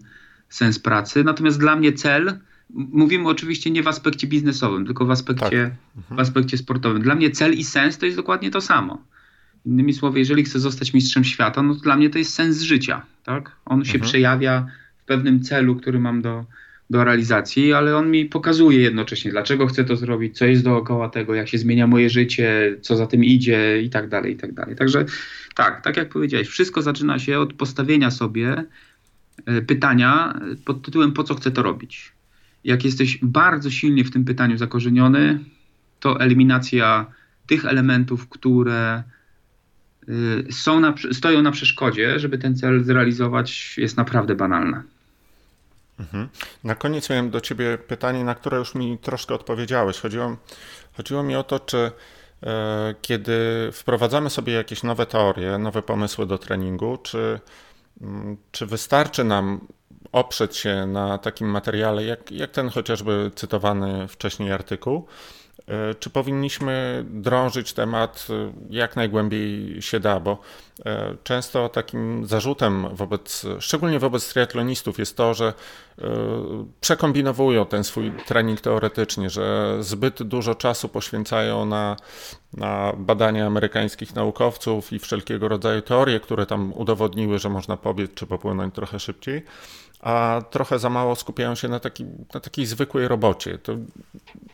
sens 0.48 0.78
pracy. 0.78 1.24
Natomiast 1.24 1.58
dla 1.58 1.76
mnie 1.76 1.92
cel, 1.92 2.38
mówimy 2.70 3.28
oczywiście 3.28 3.70
nie 3.70 3.82
w 3.82 3.88
aspekcie 3.88 4.26
biznesowym, 4.26 4.86
tylko 4.86 5.06
w 5.06 5.10
aspekcie, 5.10 5.70
tak. 5.70 5.96
mhm. 5.96 6.16
w 6.16 6.20
aspekcie 6.20 6.58
sportowym. 6.58 7.02
Dla 7.02 7.14
mnie 7.14 7.30
cel 7.30 7.54
i 7.54 7.64
sens 7.64 7.98
to 7.98 8.06
jest 8.06 8.18
dokładnie 8.18 8.50
to 8.50 8.60
samo. 8.60 9.04
Innymi 9.66 9.94
słowy, 9.94 10.18
jeżeli 10.18 10.44
chcę 10.44 10.60
zostać 10.60 10.94
mistrzem 10.94 11.24
świata, 11.24 11.62
no 11.62 11.74
to 11.74 11.80
dla 11.80 11.96
mnie 11.96 12.10
to 12.10 12.18
jest 12.18 12.34
sens 12.34 12.60
życia. 12.60 13.02
Tak? 13.24 13.56
On 13.64 13.84
się 13.84 13.94
mhm. 13.94 14.08
przejawia 14.08 14.66
w 14.96 15.04
pewnym 15.04 15.42
celu, 15.42 15.76
który 15.76 15.98
mam 15.98 16.22
do, 16.22 16.44
do 16.90 17.04
realizacji, 17.04 17.72
ale 17.72 17.96
on 17.96 18.10
mi 18.10 18.26
pokazuje 18.26 18.80
jednocześnie, 18.80 19.30
dlaczego 19.30 19.66
chcę 19.66 19.84
to 19.84 19.96
zrobić, 19.96 20.38
co 20.38 20.44
jest 20.44 20.64
dookoła 20.64 21.08
tego, 21.08 21.34
jak 21.34 21.48
się 21.48 21.58
zmienia 21.58 21.86
moje 21.86 22.10
życie, 22.10 22.76
co 22.80 22.96
za 22.96 23.06
tym 23.06 23.24
idzie 23.24 23.82
i 23.82 23.90
tak 23.90 24.08
dalej, 24.08 24.32
i 24.32 24.36
tak 24.36 24.52
dalej. 24.52 24.76
Także 24.76 25.04
tak, 25.54 25.84
tak 25.84 25.96
jak 25.96 26.08
powiedziałeś, 26.08 26.48
wszystko 26.48 26.82
zaczyna 26.82 27.18
się 27.18 27.38
od 27.38 27.52
postawienia 27.52 28.10
sobie 28.10 28.64
e, 29.46 29.62
pytania 29.62 30.40
pod 30.64 30.82
tytułem 30.82 31.12
po 31.12 31.24
co 31.24 31.34
chcę 31.34 31.50
to 31.50 31.62
robić. 31.62 32.12
Jak 32.64 32.84
jesteś 32.84 33.18
bardzo 33.22 33.70
silnie 33.70 34.04
w 34.04 34.10
tym 34.10 34.24
pytaniu 34.24 34.58
zakorzeniony, 34.58 35.38
to 36.00 36.20
eliminacja 36.20 37.06
tych 37.46 37.64
elementów, 37.64 38.28
które 38.28 39.02
są 40.50 40.80
na, 40.80 40.94
stoją 41.12 41.42
na 41.42 41.50
przeszkodzie, 41.50 42.18
żeby 42.18 42.38
ten 42.38 42.56
cel 42.56 42.84
zrealizować, 42.84 43.78
jest 43.78 43.96
naprawdę 43.96 44.34
banalna. 44.34 44.82
Mhm. 46.00 46.28
Na 46.64 46.74
koniec 46.74 47.10
miałem 47.10 47.30
do 47.30 47.40
Ciebie 47.40 47.78
pytanie, 47.78 48.24
na 48.24 48.34
które 48.34 48.58
już 48.58 48.74
mi 48.74 48.98
troszkę 48.98 49.34
odpowiedziałeś. 49.34 50.00
Chodziło, 50.00 50.36
chodziło 50.96 51.22
mi 51.22 51.36
o 51.36 51.42
to, 51.42 51.60
czy 51.60 51.90
e, 52.42 52.94
kiedy 53.02 53.68
wprowadzamy 53.72 54.30
sobie 54.30 54.52
jakieś 54.52 54.82
nowe 54.82 55.06
teorie, 55.06 55.58
nowe 55.58 55.82
pomysły 55.82 56.26
do 56.26 56.38
treningu, 56.38 56.98
czy, 57.02 57.40
m, 58.00 58.08
mm, 58.08 58.36
czy 58.52 58.66
wystarczy 58.66 59.24
nam 59.24 59.60
oprzeć 60.12 60.56
się 60.56 60.86
na 60.86 61.18
takim 61.18 61.48
materiale, 61.48 62.04
jak, 62.04 62.32
jak 62.32 62.50
ten 62.50 62.68
chociażby 62.68 63.30
cytowany 63.34 64.08
wcześniej 64.08 64.52
artykuł, 64.52 65.06
czy 65.98 66.10
powinniśmy 66.10 67.04
drążyć 67.08 67.72
temat 67.72 68.26
e, 68.30 68.52
jak 68.70 68.96
najgłębiej 68.96 69.82
się 69.82 70.00
da, 70.00 70.20
bo 70.20 70.38
e, 70.86 71.16
często 71.24 71.68
takim 71.68 72.26
zarzutem 72.26 72.86
wobec, 72.92 73.46
szczególnie 73.58 73.98
wobec 73.98 74.28
triatlonistów 74.28 74.98
jest 74.98 75.16
to, 75.16 75.34
że 75.34 75.52
przekombinowują 76.80 77.66
ten 77.66 77.84
swój 77.84 78.12
trening 78.26 78.60
teoretycznie, 78.60 79.30
że 79.30 79.76
zbyt 79.80 80.22
dużo 80.22 80.54
czasu 80.54 80.88
poświęcają 80.88 81.66
na, 81.66 81.96
na 82.52 82.92
badania 82.96 83.46
amerykańskich 83.46 84.14
naukowców 84.14 84.92
i 84.92 84.98
wszelkiego 84.98 85.48
rodzaju 85.48 85.82
teorie, 85.82 86.20
które 86.20 86.46
tam 86.46 86.72
udowodniły, 86.72 87.38
że 87.38 87.48
można 87.48 87.76
pobiec 87.76 88.14
czy 88.14 88.26
popłynąć 88.26 88.74
trochę 88.74 89.00
szybciej 89.00 89.42
a 90.00 90.42
trochę 90.50 90.78
za 90.78 90.90
mało 90.90 91.16
skupiają 91.16 91.54
się 91.54 91.68
na, 91.68 91.80
taki, 91.80 92.04
na 92.34 92.40
takiej 92.40 92.66
zwykłej 92.66 93.08
robocie. 93.08 93.58
To 93.58 93.72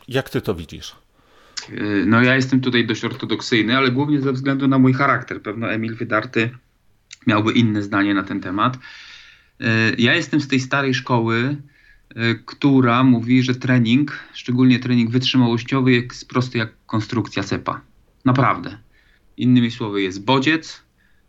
jak 0.07 0.29
ty 0.29 0.41
to 0.41 0.55
widzisz? 0.55 0.95
Y, 1.69 2.05
no 2.07 2.21
ja 2.21 2.35
jestem 2.35 2.61
tutaj 2.61 2.87
dość 2.87 3.05
ortodoksyjny, 3.05 3.77
ale 3.77 3.91
głównie 3.91 4.21
ze 4.21 4.33
względu 4.33 4.67
na 4.67 4.79
mój 4.79 4.93
charakter. 4.93 5.41
Pewno 5.41 5.71
Emil 5.71 5.95
Wydarty 5.95 6.49
miałby 7.27 7.51
inne 7.51 7.83
zdanie 7.83 8.13
na 8.13 8.23
ten 8.23 8.39
temat. 8.39 8.77
Y, 8.77 9.65
ja 9.97 10.15
jestem 10.15 10.41
z 10.41 10.47
tej 10.47 10.59
starej 10.59 10.93
szkoły, 10.93 11.57
y, 12.11 12.43
która 12.45 13.03
mówi, 13.03 13.43
że 13.43 13.55
trening, 13.55 14.19
szczególnie 14.33 14.79
trening 14.79 15.11
wytrzymałościowy, 15.11 15.91
jest 15.91 16.29
prosty 16.29 16.57
jak 16.57 16.73
konstrukcja 16.85 17.43
cepa. 17.43 17.81
Naprawdę. 18.25 18.77
Innymi 19.37 19.71
słowy, 19.71 20.01
jest 20.01 20.25
bodziec, 20.25 20.83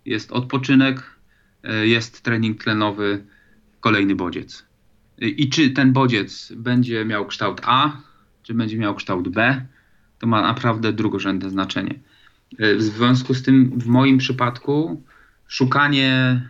jest 0.04 0.32
odpoczynek, 0.32 1.02
jest 1.82 2.22
trening 2.22 2.62
tlenowy, 2.62 3.24
kolejny 3.80 4.14
bodziec. 4.14 4.66
I 5.18 5.48
czy 5.48 5.70
ten 5.70 5.92
bodziec 5.92 6.52
będzie 6.56 7.04
miał 7.04 7.26
kształt 7.26 7.60
A, 7.64 8.00
czy 8.42 8.54
będzie 8.54 8.78
miał 8.78 8.94
kształt 8.94 9.28
B, 9.28 9.66
to 10.18 10.26
ma 10.26 10.42
naprawdę 10.42 10.92
drugorzędne 10.92 11.50
znaczenie. 11.50 11.94
E, 12.58 12.74
w 12.74 12.82
związku 12.82 13.34
z 13.34 13.42
tym, 13.42 13.80
w 13.80 13.86
moim 13.86 14.18
przypadku, 14.18 15.02
szukanie 15.48 16.12
e, 16.12 16.48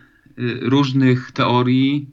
różnych 0.61 1.31
teorii, 1.31 2.09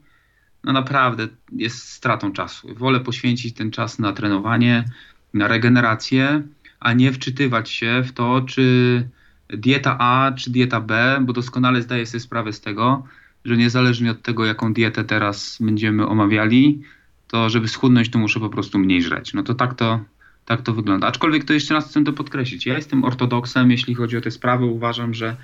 no 0.63 0.73
naprawdę 0.73 1.27
jest 1.51 1.89
stratą 1.89 2.31
czasu. 2.31 2.73
Wolę 2.75 2.99
poświęcić 2.99 3.55
ten 3.55 3.71
czas 3.71 3.99
na 3.99 4.13
trenowanie, 4.13 4.85
na 5.33 5.47
regenerację, 5.47 6.43
a 6.79 6.93
nie 6.93 7.11
wczytywać 7.11 7.69
się 7.69 8.03
w 8.05 8.11
to, 8.11 8.41
czy 8.41 9.07
dieta 9.49 9.97
A, 9.99 10.31
czy 10.31 10.51
dieta 10.51 10.81
B, 10.81 11.19
bo 11.21 11.33
doskonale 11.33 11.81
zdaję 11.81 12.05
sobie 12.05 12.19
sprawę 12.19 12.53
z 12.53 12.61
tego, 12.61 13.03
że 13.45 13.57
niezależnie 13.57 14.11
od 14.11 14.21
tego, 14.21 14.45
jaką 14.45 14.73
dietę 14.73 15.03
teraz 15.03 15.57
będziemy 15.61 16.07
omawiali, 16.07 16.81
to 17.27 17.49
żeby 17.49 17.67
schudnąć, 17.67 18.09
to 18.09 18.19
muszę 18.19 18.39
po 18.39 18.49
prostu 18.49 18.79
mniej 18.79 19.01
żreć. 19.01 19.33
No 19.33 19.43
to 19.43 19.53
tak 19.53 19.73
to, 19.73 19.99
tak 20.47 20.61
to 20.61 20.73
wygląda. 20.73 21.07
Aczkolwiek 21.07 21.43
to 21.43 21.53
jeszcze 21.53 21.73
raz 21.73 21.89
chcę 21.89 22.03
to 22.03 22.13
podkreślić. 22.13 22.65
Ja 22.65 22.75
jestem 22.75 23.03
ortodoksem, 23.03 23.71
jeśli 23.71 23.95
chodzi 23.95 24.17
o 24.17 24.21
te 24.21 24.31
sprawy. 24.31 24.65
Uważam, 24.65 25.13
że 25.13 25.35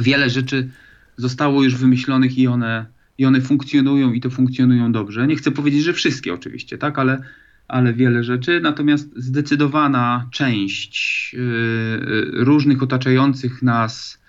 wiele 0.00 0.30
rzeczy 0.30 0.70
zostało 1.16 1.62
już 1.62 1.76
wymyślonych 1.76 2.38
i 2.38 2.46
one, 2.46 2.86
i 3.18 3.26
one 3.26 3.40
funkcjonują 3.40 4.12
i 4.12 4.20
to 4.20 4.30
funkcjonują 4.30 4.92
dobrze. 4.92 5.26
Nie 5.26 5.36
chcę 5.36 5.50
powiedzieć, 5.50 5.82
że 5.82 5.92
wszystkie 5.92 6.34
oczywiście, 6.34 6.78
tak, 6.78 6.98
ale, 6.98 7.22
ale 7.68 7.92
wiele 7.92 8.24
rzeczy. 8.24 8.60
Natomiast 8.60 9.10
zdecydowana 9.16 10.28
część 10.30 11.32
yy, 11.34 12.44
różnych 12.44 12.82
otaczających 12.82 13.62
nas 13.62 14.20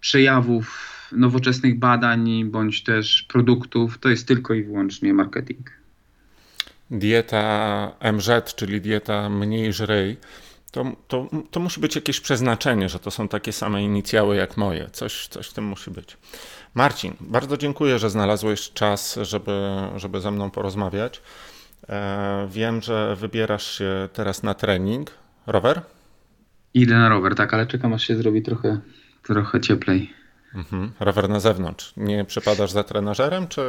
przejawów 0.00 0.90
nowoczesnych 1.12 1.78
badań 1.78 2.44
bądź 2.44 2.82
też 2.82 3.22
produktów, 3.22 3.98
to 3.98 4.08
jest 4.08 4.28
tylko 4.28 4.54
i 4.54 4.64
wyłącznie 4.64 5.14
marketing. 5.14 5.79
Dieta 6.90 7.92
MZ, 8.12 8.54
czyli 8.54 8.80
dieta 8.80 9.28
mniej 9.28 9.72
żrej, 9.72 10.16
to, 10.70 10.84
to, 11.08 11.28
to 11.50 11.60
musi 11.60 11.80
być 11.80 11.96
jakieś 11.96 12.20
przeznaczenie, 12.20 12.88
że 12.88 12.98
to 12.98 13.10
są 13.10 13.28
takie 13.28 13.52
same 13.52 13.82
inicjały 13.82 14.36
jak 14.36 14.56
moje. 14.56 14.90
Coś, 14.92 15.28
coś 15.28 15.48
w 15.48 15.52
tym 15.52 15.64
musi 15.64 15.90
być. 15.90 16.16
Marcin, 16.74 17.14
bardzo 17.20 17.56
dziękuję, 17.56 17.98
że 17.98 18.10
znalazłeś 18.10 18.72
czas, 18.72 19.18
żeby, 19.22 19.52
żeby 19.96 20.20
ze 20.20 20.30
mną 20.30 20.50
porozmawiać. 20.50 21.22
E, 21.88 22.48
wiem, 22.50 22.82
że 22.82 23.16
wybierasz 23.16 23.78
się 23.78 24.08
teraz 24.12 24.42
na 24.42 24.54
trening. 24.54 25.10
Rower? 25.46 25.82
Idę 26.74 26.94
na 26.94 27.08
rower, 27.08 27.34
tak, 27.34 27.54
ale 27.54 27.66
czekam 27.66 27.92
aż 27.92 28.06
się 28.06 28.16
zrobi 28.16 28.42
trochę, 28.42 28.80
trochę 29.22 29.60
cieplej. 29.60 30.14
Mhm. 30.54 30.92
Rower 31.00 31.28
na 31.28 31.40
zewnątrz. 31.40 31.92
Nie 31.96 32.24
przepadasz 32.24 32.70
za 32.70 32.84
trenażerem, 32.84 33.48
czy 33.48 33.62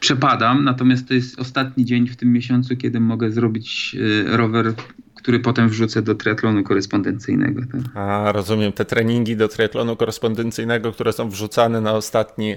Przepadam, 0.00 0.64
natomiast 0.64 1.08
to 1.08 1.14
jest 1.14 1.40
ostatni 1.40 1.84
dzień 1.84 2.08
w 2.08 2.16
tym 2.16 2.32
miesiącu, 2.32 2.76
kiedy 2.76 3.00
mogę 3.00 3.30
zrobić 3.30 3.96
y, 3.98 4.36
rower, 4.36 4.74
który 5.14 5.40
potem 5.40 5.68
wrzucę 5.68 6.02
do 6.02 6.14
triatlonu 6.14 6.62
korespondencyjnego. 6.62 7.60
Tak? 7.72 7.96
A, 7.96 8.32
rozumiem, 8.32 8.72
te 8.72 8.84
treningi 8.84 9.36
do 9.36 9.48
triatlonu 9.48 9.96
korespondencyjnego, 9.96 10.92
które 10.92 11.12
są 11.12 11.28
wrzucane 11.30 11.80
na, 11.80 11.92
ostatni, 11.92 12.56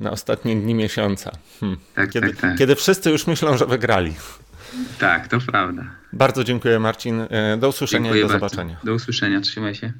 na 0.00 0.10
ostatnie 0.10 0.56
dni 0.56 0.74
miesiąca. 0.74 1.30
Hm. 1.60 1.76
Tak, 1.94 2.10
kiedy, 2.10 2.28
tak, 2.28 2.36
tak. 2.36 2.58
kiedy 2.58 2.74
wszyscy 2.74 3.10
już 3.10 3.26
myślą, 3.26 3.56
że 3.56 3.66
wygrali. 3.66 4.14
Tak, 4.98 5.28
to 5.28 5.38
prawda. 5.46 5.84
Bardzo 6.12 6.44
dziękuję 6.44 6.78
Marcin. 6.78 7.20
E, 7.30 7.56
do 7.56 7.68
usłyszenia 7.68 8.02
dziękuję 8.04 8.20
i 8.20 8.24
do 8.24 8.28
bardzo. 8.28 8.48
zobaczenia. 8.48 8.76
Do 8.84 8.94
usłyszenia, 8.94 9.40
trzymaj 9.40 9.74
się. 9.74 9.92